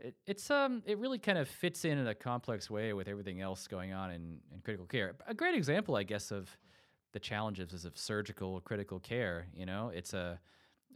It, 0.00 0.14
it's 0.26 0.50
um 0.50 0.82
it 0.86 0.98
really 0.98 1.18
kind 1.18 1.38
of 1.38 1.48
fits 1.48 1.84
in 1.84 1.98
in 1.98 2.06
a 2.06 2.14
complex 2.14 2.70
way 2.70 2.92
with 2.92 3.08
everything 3.08 3.40
else 3.40 3.66
going 3.66 3.92
on 3.92 4.10
in, 4.10 4.38
in 4.52 4.60
critical 4.60 4.86
care. 4.86 5.14
A 5.26 5.34
great 5.34 5.54
example, 5.54 5.96
I 5.96 6.02
guess, 6.02 6.30
of 6.30 6.48
the 7.12 7.20
challenges 7.20 7.72
is 7.72 7.84
of 7.84 7.96
surgical 7.98 8.60
critical 8.60 8.98
care. 9.00 9.46
You 9.54 9.66
know, 9.66 9.90
it's 9.94 10.14
a 10.14 10.40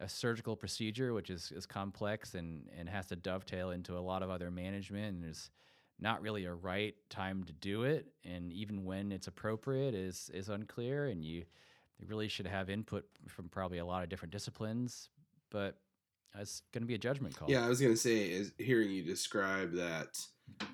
a 0.01 0.09
surgical 0.09 0.57
procedure 0.57 1.13
which 1.15 1.31
is, 1.31 1.53
is 1.55 1.67
complex 1.67 2.35
and, 2.35 2.69
and 2.77 2.89
has 2.89 3.07
to 3.07 3.17
dovetail 3.17 3.71
into 3.71 3.97
a 3.97 4.01
lot 4.01 4.23
of 4.23 4.31
other 4.31 4.51
management 4.51 5.15
and 5.15 5.23
there's 5.23 5.51
not 6.01 6.21
really 6.21 6.45
a 6.45 6.53
right 6.53 6.95
time 7.09 7.45
to 7.45 7.53
do 7.53 7.85
it 7.85 8.07
and 8.25 8.53
even 8.53 8.85
when 8.85 9.13
it's 9.13 9.29
appropriate 9.29 9.95
is 9.95 10.31
is 10.35 10.49
unclear 10.49 11.07
and 11.07 11.25
you, 11.25 11.45
you 11.99 12.07
really 12.09 12.27
should 12.27 12.47
have 12.47 12.69
input 12.69 13.05
from 13.29 13.49
probably 13.49 13.79
a 13.79 13.85
lot 13.87 14.03
of 14.03 14.09
different 14.09 14.33
disciplines 14.33 15.11
but 15.51 15.79
it's 16.41 16.63
going 16.73 16.83
to 16.83 16.87
be 16.87 16.95
a 16.95 16.99
judgment 16.99 17.37
call. 17.37 17.51
Yeah, 17.51 17.65
I 17.65 17.69
was 17.69 17.81
going 17.81 17.93
to 17.93 17.99
say, 17.99 18.31
is 18.31 18.53
hearing 18.59 18.91
you 18.91 19.03
describe 19.03 19.73
that 19.75 20.19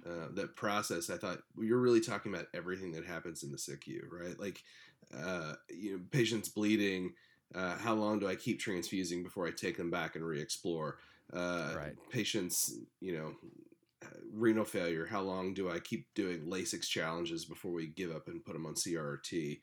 uh, 0.07 0.29
that 0.35 0.57
process, 0.57 1.11
I 1.11 1.17
thought 1.17 1.39
you're 1.59 1.79
really 1.79 2.01
talking 2.01 2.33
about 2.33 2.47
everything 2.55 2.93
that 2.93 3.05
happens 3.05 3.43
in 3.43 3.51
the 3.51 3.57
SICU, 3.57 4.03
right? 4.11 4.39
Like, 4.39 4.63
uh, 5.17 5.55
you 5.69 5.93
know, 5.93 6.01
patients 6.11 6.49
bleeding. 6.49 7.13
Uh, 7.55 7.77
how 7.77 7.95
long 7.95 8.19
do 8.19 8.29
I 8.29 8.35
keep 8.35 8.61
transfusing 8.61 9.23
before 9.23 9.47
I 9.47 9.51
take 9.51 9.77
them 9.77 9.91
back 9.91 10.17
and 10.17 10.25
re-explore? 10.25 10.99
Uh, 11.33 11.75
right. 11.77 11.93
Patients, 12.11 12.75
you 13.01 13.17
know, 13.17 13.33
renal 14.33 14.65
failure. 14.65 15.07
How 15.07 15.21
long 15.21 15.55
do 15.55 15.71
I 15.71 15.79
keep 15.79 16.07
doing 16.15 16.47
Lasix 16.47 16.89
challenges 16.89 17.45
before 17.45 17.73
we 17.73 17.89
give 17.89 18.11
up 18.11 18.29
and 18.29 18.45
put 18.45 18.55
them 18.55 18.67
on 18.67 18.75
CRRT? 18.75 19.61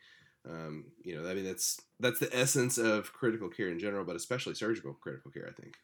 Um, 0.49 0.85
you 1.03 1.15
know, 1.21 1.29
I 1.29 1.33
mean, 1.33 1.45
that's 1.45 1.79
that's 1.99 2.19
the 2.19 2.33
essence 2.35 2.77
of 2.77 3.11
critical 3.11 3.49
care 3.49 3.69
in 3.69 3.79
general, 3.79 4.05
but 4.05 4.15
especially 4.15 4.55
surgical 4.55 4.93
critical 4.93 5.31
care. 5.31 5.47
I 5.47 5.61
think. 5.61 5.75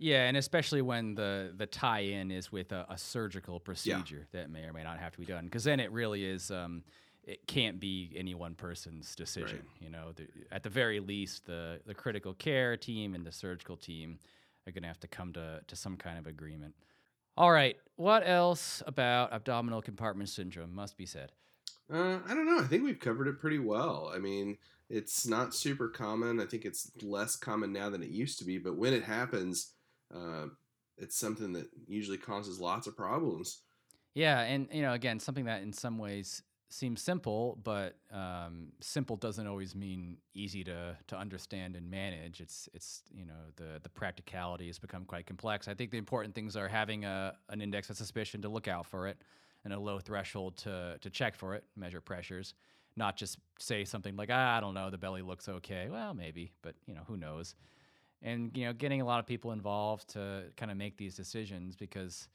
Yeah, 0.00 0.28
and 0.28 0.36
especially 0.36 0.80
when 0.80 1.16
the 1.16 1.52
the 1.56 1.66
tie-in 1.66 2.30
is 2.30 2.52
with 2.52 2.70
a, 2.70 2.86
a 2.88 2.96
surgical 2.96 3.58
procedure 3.58 4.28
yeah. 4.32 4.40
that 4.40 4.50
may 4.50 4.62
or 4.62 4.72
may 4.72 4.84
not 4.84 4.98
have 4.98 5.12
to 5.12 5.18
be 5.18 5.24
done, 5.24 5.44
because 5.46 5.64
then 5.64 5.80
it 5.80 5.90
really 5.90 6.24
is. 6.24 6.50
Um, 6.50 6.84
it 7.24 7.46
can't 7.46 7.78
be 7.78 8.10
any 8.16 8.34
one 8.34 8.54
person's 8.54 9.14
decision. 9.14 9.58
Right. 9.58 9.82
You 9.82 9.90
know, 9.90 10.12
the, 10.16 10.28
at 10.50 10.62
the 10.62 10.70
very 10.70 11.00
least, 11.00 11.46
the 11.46 11.80
the 11.84 11.94
critical 11.94 12.32
care 12.32 12.76
team 12.76 13.14
and 13.14 13.26
the 13.26 13.32
surgical 13.32 13.76
team 13.76 14.18
are 14.66 14.72
going 14.72 14.82
to 14.82 14.88
have 14.88 15.00
to 15.00 15.08
come 15.08 15.32
to 15.32 15.60
to 15.66 15.76
some 15.76 15.96
kind 15.96 16.18
of 16.18 16.26
agreement. 16.26 16.74
All 17.36 17.50
right, 17.50 17.76
what 17.96 18.26
else 18.26 18.82
about 18.86 19.32
abdominal 19.32 19.82
compartment 19.82 20.28
syndrome 20.28 20.74
must 20.74 20.96
be 20.96 21.06
said? 21.06 21.32
Uh, 21.92 22.18
I 22.26 22.34
don't 22.34 22.46
know. 22.46 22.60
I 22.60 22.66
think 22.66 22.84
we've 22.84 22.98
covered 22.98 23.28
it 23.28 23.38
pretty 23.40 23.58
well. 23.58 24.12
I 24.14 24.18
mean, 24.18 24.58
it's 24.88 25.26
not 25.26 25.54
super 25.54 25.88
common. 25.88 26.40
I 26.40 26.46
think 26.46 26.64
it's 26.64 26.90
less 27.02 27.34
common 27.36 27.72
now 27.72 27.90
than 27.90 28.02
it 28.02 28.10
used 28.10 28.38
to 28.38 28.44
be. 28.44 28.58
But 28.58 28.76
when 28.76 28.92
it 28.92 29.04
happens, 29.04 29.72
uh, 30.14 30.46
it's 30.96 31.16
something 31.16 31.52
that 31.52 31.68
usually 31.86 32.18
causes 32.18 32.60
lots 32.60 32.86
of 32.86 32.96
problems. 32.96 33.62
Yeah, 34.14 34.40
and 34.40 34.68
you 34.72 34.82
know, 34.82 34.92
again, 34.92 35.20
something 35.20 35.44
that 35.44 35.62
in 35.62 35.72
some 35.72 35.98
ways 35.98 36.42
seems 36.70 37.00
simple, 37.00 37.58
but 37.62 37.96
um, 38.12 38.68
simple 38.80 39.16
doesn't 39.16 39.46
always 39.46 39.74
mean 39.74 40.18
easy 40.34 40.64
to 40.64 40.96
to 41.06 41.16
understand 41.16 41.76
and 41.76 41.90
manage. 41.90 42.40
It's 42.40 42.68
it's 42.74 43.02
you 43.14 43.24
know 43.24 43.52
the 43.56 43.80
the 43.82 43.88
practicality 43.88 44.66
has 44.66 44.78
become 44.78 45.04
quite 45.04 45.26
complex. 45.26 45.68
I 45.68 45.74
think 45.74 45.90
the 45.90 45.98
important 45.98 46.34
things 46.34 46.56
are 46.56 46.68
having 46.68 47.04
a 47.04 47.34
an 47.48 47.60
index 47.60 47.90
of 47.90 47.96
suspicion 47.96 48.42
to 48.42 48.48
look 48.48 48.68
out 48.68 48.86
for 48.86 49.06
it, 49.06 49.18
and 49.64 49.72
a 49.72 49.78
low 49.78 49.98
threshold 49.98 50.56
to 50.58 50.98
to 51.00 51.10
check 51.10 51.36
for 51.36 51.54
it, 51.54 51.64
measure 51.76 52.00
pressures, 52.00 52.54
not 52.96 53.16
just 53.16 53.38
say 53.58 53.84
something 53.84 54.16
like 54.16 54.30
ah, 54.32 54.56
I 54.56 54.60
don't 54.60 54.74
know, 54.74 54.90
the 54.90 54.98
belly 54.98 55.22
looks 55.22 55.48
okay. 55.48 55.88
Well, 55.90 56.14
maybe, 56.14 56.52
but 56.62 56.74
you 56.86 56.94
know 56.94 57.02
who 57.06 57.16
knows 57.16 57.54
and 58.22 58.56
you 58.56 58.64
know 58.64 58.72
getting 58.72 59.00
a 59.00 59.04
lot 59.04 59.20
of 59.20 59.26
people 59.26 59.52
involved 59.52 60.08
to 60.08 60.44
kind 60.56 60.70
of 60.70 60.76
make 60.76 60.96
these 60.96 61.14
decisions 61.14 61.76
because 61.76 62.28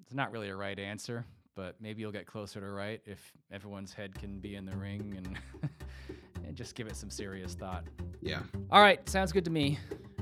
it's 0.00 0.14
not 0.14 0.32
really 0.32 0.48
a 0.48 0.56
right 0.56 0.78
answer 0.78 1.24
but 1.54 1.74
maybe 1.80 2.02
you'll 2.02 2.12
get 2.12 2.26
closer 2.26 2.60
to 2.60 2.68
right 2.68 3.00
if 3.06 3.32
everyone's 3.50 3.92
head 3.92 4.14
can 4.14 4.38
be 4.38 4.54
in 4.54 4.66
the 4.66 4.76
ring 4.76 5.14
and 5.16 5.70
and 6.46 6.54
just 6.54 6.74
give 6.76 6.86
it 6.86 6.94
some 6.94 7.10
serious 7.10 7.54
thought. 7.54 7.84
Yeah. 8.20 8.42
All 8.70 8.82
right 8.82 9.06
sounds 9.08 9.32
good 9.32 9.44
to 9.46 9.50
me. 9.50 9.78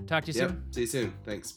Talk 0.06 0.24
to 0.24 0.32
you 0.32 0.40
yep. 0.40 0.50
soon. 0.50 0.72
see 0.72 0.80
you 0.82 0.86
soon. 0.86 1.14
Thanks 1.24 1.56